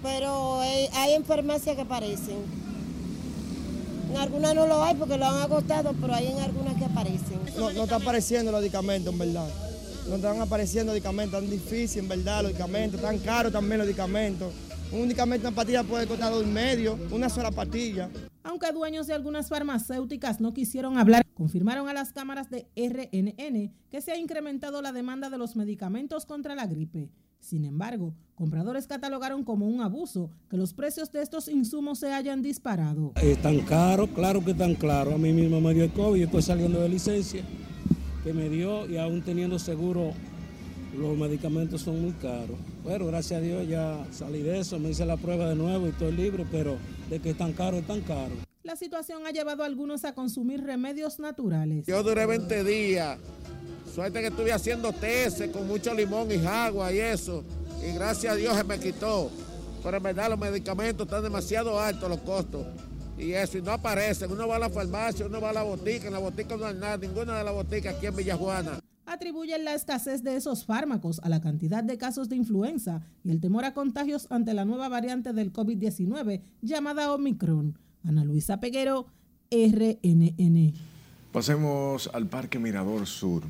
Pero 0.02 0.62
hay, 0.62 0.88
hay 0.94 1.16
en 1.16 1.26
farmacia 1.26 1.76
que 1.76 1.82
aparecen. 1.82 2.38
En 4.10 4.16
algunas 4.16 4.56
no 4.56 4.68
lo 4.68 4.82
hay 4.82 4.96
porque 4.96 5.18
lo 5.18 5.26
han 5.26 5.42
agotado, 5.42 5.94
pero 6.00 6.14
hay 6.14 6.28
en 6.28 6.40
algunas 6.40 6.76
que 6.76 6.86
aparecen. 6.86 7.42
No, 7.58 7.70
no 7.74 7.84
están 7.84 8.02
apareciendo 8.02 8.54
los 8.54 8.62
medicamentos, 8.62 9.12
en 9.12 9.20
verdad. 9.20 9.50
No 10.08 10.16
están 10.16 10.40
apareciendo 10.40 10.94
medicamentos 10.94 11.42
tan 11.42 11.50
difíciles, 11.50 11.98
en 11.98 12.08
verdad, 12.08 12.44
los 12.44 12.54
medicamentos, 12.54 13.02
tan 13.02 13.20
caros 13.20 13.52
también 13.52 13.80
los 13.80 13.88
medicamentos. 13.88 14.54
Un 14.94 15.02
medicamento, 15.02 15.46
una 15.46 15.54
pastilla 15.54 15.84
puede 15.84 16.08
costar 16.08 16.32
dos 16.32 16.46
y 16.46 16.48
medio, 16.48 16.98
una 17.12 17.28
sola 17.28 17.52
pastilla. 17.52 18.10
Aunque 18.48 18.72
dueños 18.72 19.08
de 19.08 19.16
algunas 19.16 19.50
farmacéuticas 19.50 20.40
no 20.40 20.54
quisieron 20.54 21.00
hablar, 21.00 21.26
confirmaron 21.34 21.90
a 21.90 21.94
las 21.94 22.14
cámaras 22.14 22.48
de 22.52 22.68
RNN 22.76 23.74
que 23.90 24.02
se 24.02 24.12
ha 24.12 24.20
incrementado 24.20 24.84
la 24.84 24.92
demanda 24.92 25.32
de 25.32 25.40
los 25.40 25.56
medicamentos 25.56 26.28
contra 26.28 26.54
la 26.54 26.68
gripe. 26.68 27.10
Sin 27.40 27.66
embargo, 27.66 28.14
compradores 28.36 28.86
catalogaron 28.86 29.44
como 29.44 29.66
un 29.68 29.82
abuso 29.82 30.30
que 30.48 30.58
los 30.58 30.76
precios 30.76 31.12
de 31.12 31.24
estos 31.24 31.48
insumos 31.48 31.98
se 31.98 32.14
hayan 32.14 32.44
disparado. 32.44 33.14
Es 33.16 33.42
tan 33.42 33.62
caro, 33.62 34.06
claro 34.14 34.46
que 34.46 34.54
tan 34.54 34.76
claro. 34.76 35.16
A 35.16 35.18
mí 35.18 35.34
mismo 35.34 35.60
me 35.60 35.74
dio 35.74 35.84
el 35.84 35.92
COVID, 35.92 36.22
estoy 36.22 36.44
saliendo 36.44 36.80
de 36.82 36.90
licencia 36.90 37.44
que 38.24 38.32
me 38.32 38.48
dio 38.48 38.88
y 38.88 38.98
aún 38.98 39.24
teniendo 39.24 39.58
seguro 39.58 40.14
los 40.98 41.18
medicamentos 41.18 41.82
son 41.82 42.02
muy 42.02 42.12
caros. 42.14 42.58
Bueno, 42.84 43.06
gracias 43.08 43.40
a 43.40 43.42
Dios 43.42 43.68
ya 43.68 44.06
salí 44.12 44.42
de 44.42 44.60
eso, 44.60 44.80
me 44.80 44.90
hice 44.90 45.06
la 45.06 45.18
prueba 45.18 45.50
de 45.50 45.56
nuevo 45.56 45.86
y 45.86 45.90
estoy 45.90 46.12
libre, 46.12 46.46
pero 46.52 46.78
de 47.10 47.20
que 47.20 47.32
es 47.32 47.38
tan 47.38 47.54
caro, 47.54 47.78
es 47.78 47.88
tan 47.88 48.02
caro. 48.02 48.34
La 48.64 48.76
situación 48.76 49.26
ha 49.28 49.32
llevado 49.32 49.64
a 49.64 49.66
algunos 49.66 50.06
a 50.06 50.14
consumir 50.14 50.64
remedios 50.64 51.20
naturales. 51.20 51.86
Yo 51.86 52.02
duré 52.02 52.26
20 52.26 52.64
días, 52.64 53.20
suerte 53.94 54.22
que 54.22 54.28
estuve 54.28 54.52
haciendo 54.52 54.92
test 54.92 55.52
con 55.52 55.68
mucho 55.68 55.94
limón 55.94 56.32
y 56.32 56.44
agua 56.46 56.92
y 56.92 57.00
eso, 57.00 57.44
y 57.88 57.94
gracias 57.94 58.34
a 58.34 58.36
Dios 58.36 58.56
se 58.56 58.64
me 58.64 58.80
quitó. 58.80 59.30
Pero 59.84 59.98
en 59.98 60.04
verdad 60.04 60.30
los 60.30 60.40
medicamentos 60.40 61.06
están 61.06 61.22
demasiado 61.22 61.80
altos 61.80 62.10
los 62.10 62.20
costos. 62.22 62.66
Y 63.18 63.32
eso, 63.32 63.60
y 63.60 63.62
no 63.62 63.72
aparecen. 63.72 64.30
Uno 64.30 64.48
va 64.48 64.58
a 64.58 64.60
la 64.60 64.70
farmacia, 64.70 65.26
uno 65.26 65.40
va 65.40 65.52
a 65.52 65.54
la 65.54 65.64
botica, 65.64 66.08
en 66.08 66.14
la 66.14 66.20
botica 66.20 66.58
no 66.58 66.66
hay 66.66 66.74
nada, 66.74 66.98
ninguna 66.98 67.38
de 67.38 67.44
las 67.44 67.54
boticas 67.54 67.96
aquí 67.96 68.08
en 68.08 68.16
Villajuana 68.16 68.80
atribuyen 69.16 69.64
la 69.64 69.74
escasez 69.74 70.24
de 70.24 70.36
esos 70.36 70.66
fármacos 70.66 71.20
a 71.24 71.30
la 71.30 71.40
cantidad 71.40 71.84
de 71.84 71.98
casos 71.98 72.28
de 72.28 72.36
influenza 72.36 73.02
y 73.24 73.32
el 73.32 73.40
temor 73.40 73.64
a 73.64 73.74
contagios 73.74 74.28
ante 74.30 74.54
la 74.54 74.66
nueva 74.66 74.90
variante 74.90 75.32
del 75.32 75.54
COVID-19 75.54 76.42
llamada 76.62 77.14
Omicron. 77.14 77.80
Ana 78.04 78.26
Luisa 78.26 78.60
Peguero, 78.60 79.08
RNN. 79.50 80.74
Pasemos 81.32 82.10
al 82.14 82.28
Parque 82.28 82.60
Mirador 82.60 83.08
Sur. 83.08 83.44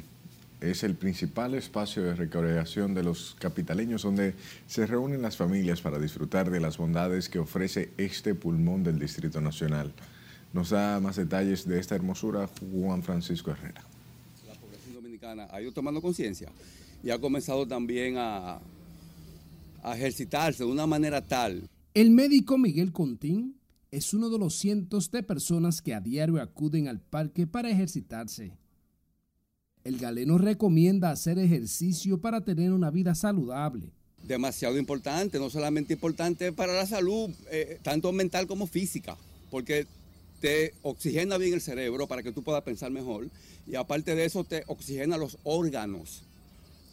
Es 0.62 0.84
el 0.84 0.95
principal 0.95 1.56
espacio 1.56 2.04
de 2.04 2.15
recreación 2.15 2.93
de 2.93 3.04
los 3.04 3.36
capitaleños 3.39 4.04
donde 4.04 4.36
se 4.67 4.86
reúnen 4.86 5.23
las 5.23 5.36
familias 5.36 5.82
para 5.82 5.99
disfrutar 5.99 6.51
de 6.51 6.60
las 6.60 6.78
bondades 6.78 7.28
que 7.28 7.39
ofrece 7.39 7.91
este 7.97 8.36
pulmón 8.36 8.84
del 8.84 8.99
Distrito 8.99 9.41
Nacional. 9.41 9.93
Nos 10.54 10.69
da 10.69 10.99
más 10.99 11.15
detalles 11.15 11.67
de 11.67 11.80
esta 11.80 11.95
hermosura 11.95 12.47
Juan 12.71 13.01
Francisco 13.04 13.51
Herrera 13.51 13.84
ha 15.26 15.62
ido 15.62 15.72
tomando 15.72 16.02
conciencia 16.02 16.52
y 17.04 17.10
ha 17.10 17.20
comenzado 17.20 17.68
también 17.68 18.18
a, 18.18 18.60
a 19.84 19.96
ejercitarse 19.96 20.64
de 20.64 20.70
una 20.70 20.88
manera 20.88 21.22
tal. 21.26 21.70
El 21.94 22.12
médico 22.12 22.58
Miguel 22.58 22.92
Contín 22.92 23.56
es 23.92 24.14
uno 24.14 24.30
de 24.30 24.38
los 24.38 24.56
cientos 24.56 25.12
de 25.12 25.24
personas 25.24 25.82
que 25.82 25.94
a 25.94 26.02
diario 26.02 26.42
acuden 26.42 26.88
al 26.88 27.00
parque 27.00 27.48
para 27.48 27.70
ejercitarse. 27.70 28.52
El 29.84 30.00
galeno 30.00 30.38
recomienda 30.38 31.12
hacer 31.12 31.38
ejercicio 31.38 32.20
para 32.20 32.42
tener 32.42 32.74
una 32.74 32.90
vida 32.90 33.14
saludable. 33.14 33.92
Demasiado 34.24 34.80
importante, 34.80 35.38
no 35.38 35.52
solamente 35.52 35.94
importante 35.94 36.52
para 36.52 36.74
la 36.74 36.88
salud, 36.88 37.30
eh, 37.52 37.80
tanto 37.84 38.12
mental 38.12 38.48
como 38.48 38.66
física, 38.66 39.16
porque 39.52 39.86
te 40.46 40.76
oxigena 40.84 41.40
bien 41.40 41.56
el 41.56 41.62
cerebro 41.62 42.06
para 42.06 42.22
que 42.22 42.32
tú 42.32 42.44
puedas 42.44 42.62
pensar 42.62 42.92
mejor 42.92 43.28
y 43.66 43.74
aparte 43.74 44.14
de 44.14 44.26
eso 44.26 44.44
te 44.44 44.64
oxigena 44.68 45.18
los 45.18 45.40
órganos, 45.44 46.22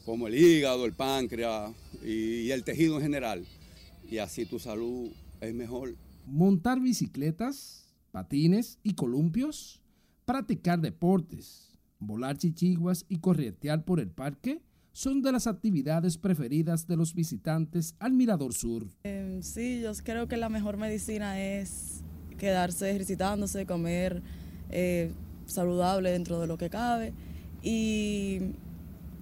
como 0.07 0.27
el 0.27 0.37
hígado, 0.37 0.87
el 0.87 0.95
páncreas 0.95 1.71
y, 2.03 2.51
el 2.51 2.65
tejido 2.65 2.97
en 2.97 3.03
general. 3.03 3.45
Y 4.11 4.17
así 4.17 4.47
tu 4.47 4.59
salud 4.59 5.11
es 5.43 5.53
mejor. 5.53 5.95
Montar 6.25 6.81
bicicletas, 6.81 7.93
patines 8.11 8.79
y 8.83 8.95
columpios, 8.95 9.83
practicar 10.25 10.81
deportes, 10.81 11.77
volar 11.99 12.39
chichiguas 12.39 13.05
y 13.07 13.19
corretear 13.19 13.85
por 13.85 14.01
el 14.01 14.09
parque 14.09 14.63
son 14.93 15.21
de 15.21 15.31
las 15.31 15.47
actividades 15.47 16.17
preferidas 16.17 16.87
de 16.87 16.97
los 16.97 17.13
visitantes 17.13 17.97
al 17.99 18.15
Mirador 18.15 18.55
Sur. 18.55 18.87
Em, 19.05 19.43
sí, 19.43 19.83
yo 19.83 19.93
creo 20.03 20.27
que 20.27 20.39
la 20.39 20.49
mejor 20.49 20.79
medicina 20.79 21.39
es 21.39 22.03
quedarse 22.43 22.91
ejercitándose, 22.91 23.67
comer 23.67 24.21
eh, 24.69 25.13
saludable 25.47 26.11
dentro 26.11 26.41
de 26.41 26.49
lo 26.49 26.59
que 26.59 26.71
cabe 26.71 27.15
y 27.63 28.41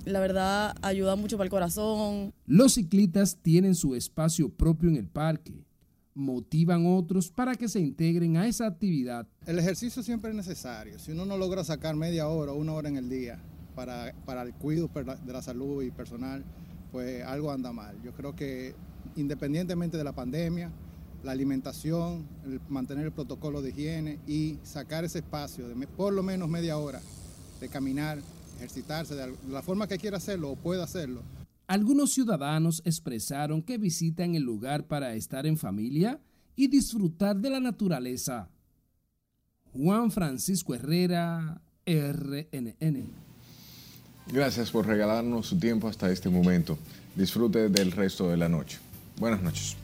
la 0.06 0.20
verdad 0.20 0.74
ayuda 0.80 1.16
mucho 1.16 1.36
para 1.36 1.44
el 1.44 1.50
corazón. 1.50 2.32
Los 2.46 2.72
ciclistas 2.72 3.36
tienen 3.42 3.74
su 3.74 3.94
espacio 3.94 4.48
propio 4.48 4.88
en 4.88 4.96
el 4.96 5.06
parque, 5.06 5.66
motivan 6.14 6.86
otros 6.86 7.30
para 7.30 7.54
que 7.56 7.68
se 7.68 7.80
integren 7.80 8.38
a 8.38 8.46
esa 8.46 8.66
actividad. 8.66 9.28
El 9.44 9.58
ejercicio 9.58 10.02
siempre 10.02 10.30
es 10.30 10.36
necesario, 10.36 10.98
si 10.98 11.12
uno 11.12 11.26
no 11.26 11.36
logra 11.36 11.62
sacar 11.62 11.96
media 11.96 12.26
hora 12.26 12.52
o 12.52 12.56
una 12.56 12.72
hora 12.72 12.88
en 12.88 12.96
el 12.96 13.10
día 13.10 13.38
para, 13.74 14.14
para 14.24 14.44
el 14.44 14.54
cuidado 14.54 14.88
de 14.94 15.32
la 15.34 15.42
salud 15.42 15.82
y 15.82 15.90
personal, 15.90 16.42
pues 16.90 17.22
algo 17.22 17.52
anda 17.52 17.70
mal. 17.70 18.00
Yo 18.02 18.14
creo 18.14 18.34
que 18.34 18.74
independientemente 19.14 19.98
de 19.98 20.04
la 20.04 20.14
pandemia, 20.14 20.72
la 21.22 21.32
alimentación, 21.32 22.26
mantener 22.68 23.06
el 23.06 23.12
protocolo 23.12 23.62
de 23.62 23.70
higiene 23.70 24.18
y 24.26 24.56
sacar 24.62 25.04
ese 25.04 25.18
espacio 25.18 25.68
de 25.68 25.86
por 25.86 26.12
lo 26.12 26.22
menos 26.22 26.48
media 26.48 26.78
hora 26.78 27.00
de 27.60 27.68
caminar, 27.68 28.18
ejercitarse 28.56 29.14
de 29.14 29.34
la 29.48 29.62
forma 29.62 29.86
que 29.86 29.98
quiera 29.98 30.16
hacerlo 30.16 30.50
o 30.50 30.56
pueda 30.56 30.84
hacerlo. 30.84 31.22
Algunos 31.66 32.12
ciudadanos 32.12 32.82
expresaron 32.84 33.62
que 33.62 33.78
visitan 33.78 34.34
el 34.34 34.42
lugar 34.42 34.86
para 34.86 35.14
estar 35.14 35.46
en 35.46 35.56
familia 35.56 36.20
y 36.56 36.66
disfrutar 36.68 37.36
de 37.36 37.50
la 37.50 37.60
naturaleza. 37.60 38.48
Juan 39.72 40.10
Francisco 40.10 40.74
Herrera, 40.74 41.60
RNN. 41.86 43.04
Gracias 44.32 44.70
por 44.70 44.86
regalarnos 44.86 45.46
su 45.46 45.58
tiempo 45.58 45.88
hasta 45.88 46.10
este 46.10 46.28
momento. 46.28 46.78
Disfrute 47.14 47.68
del 47.68 47.92
resto 47.92 48.28
de 48.28 48.36
la 48.36 48.48
noche. 48.48 48.78
Buenas 49.18 49.42
noches. 49.42 49.76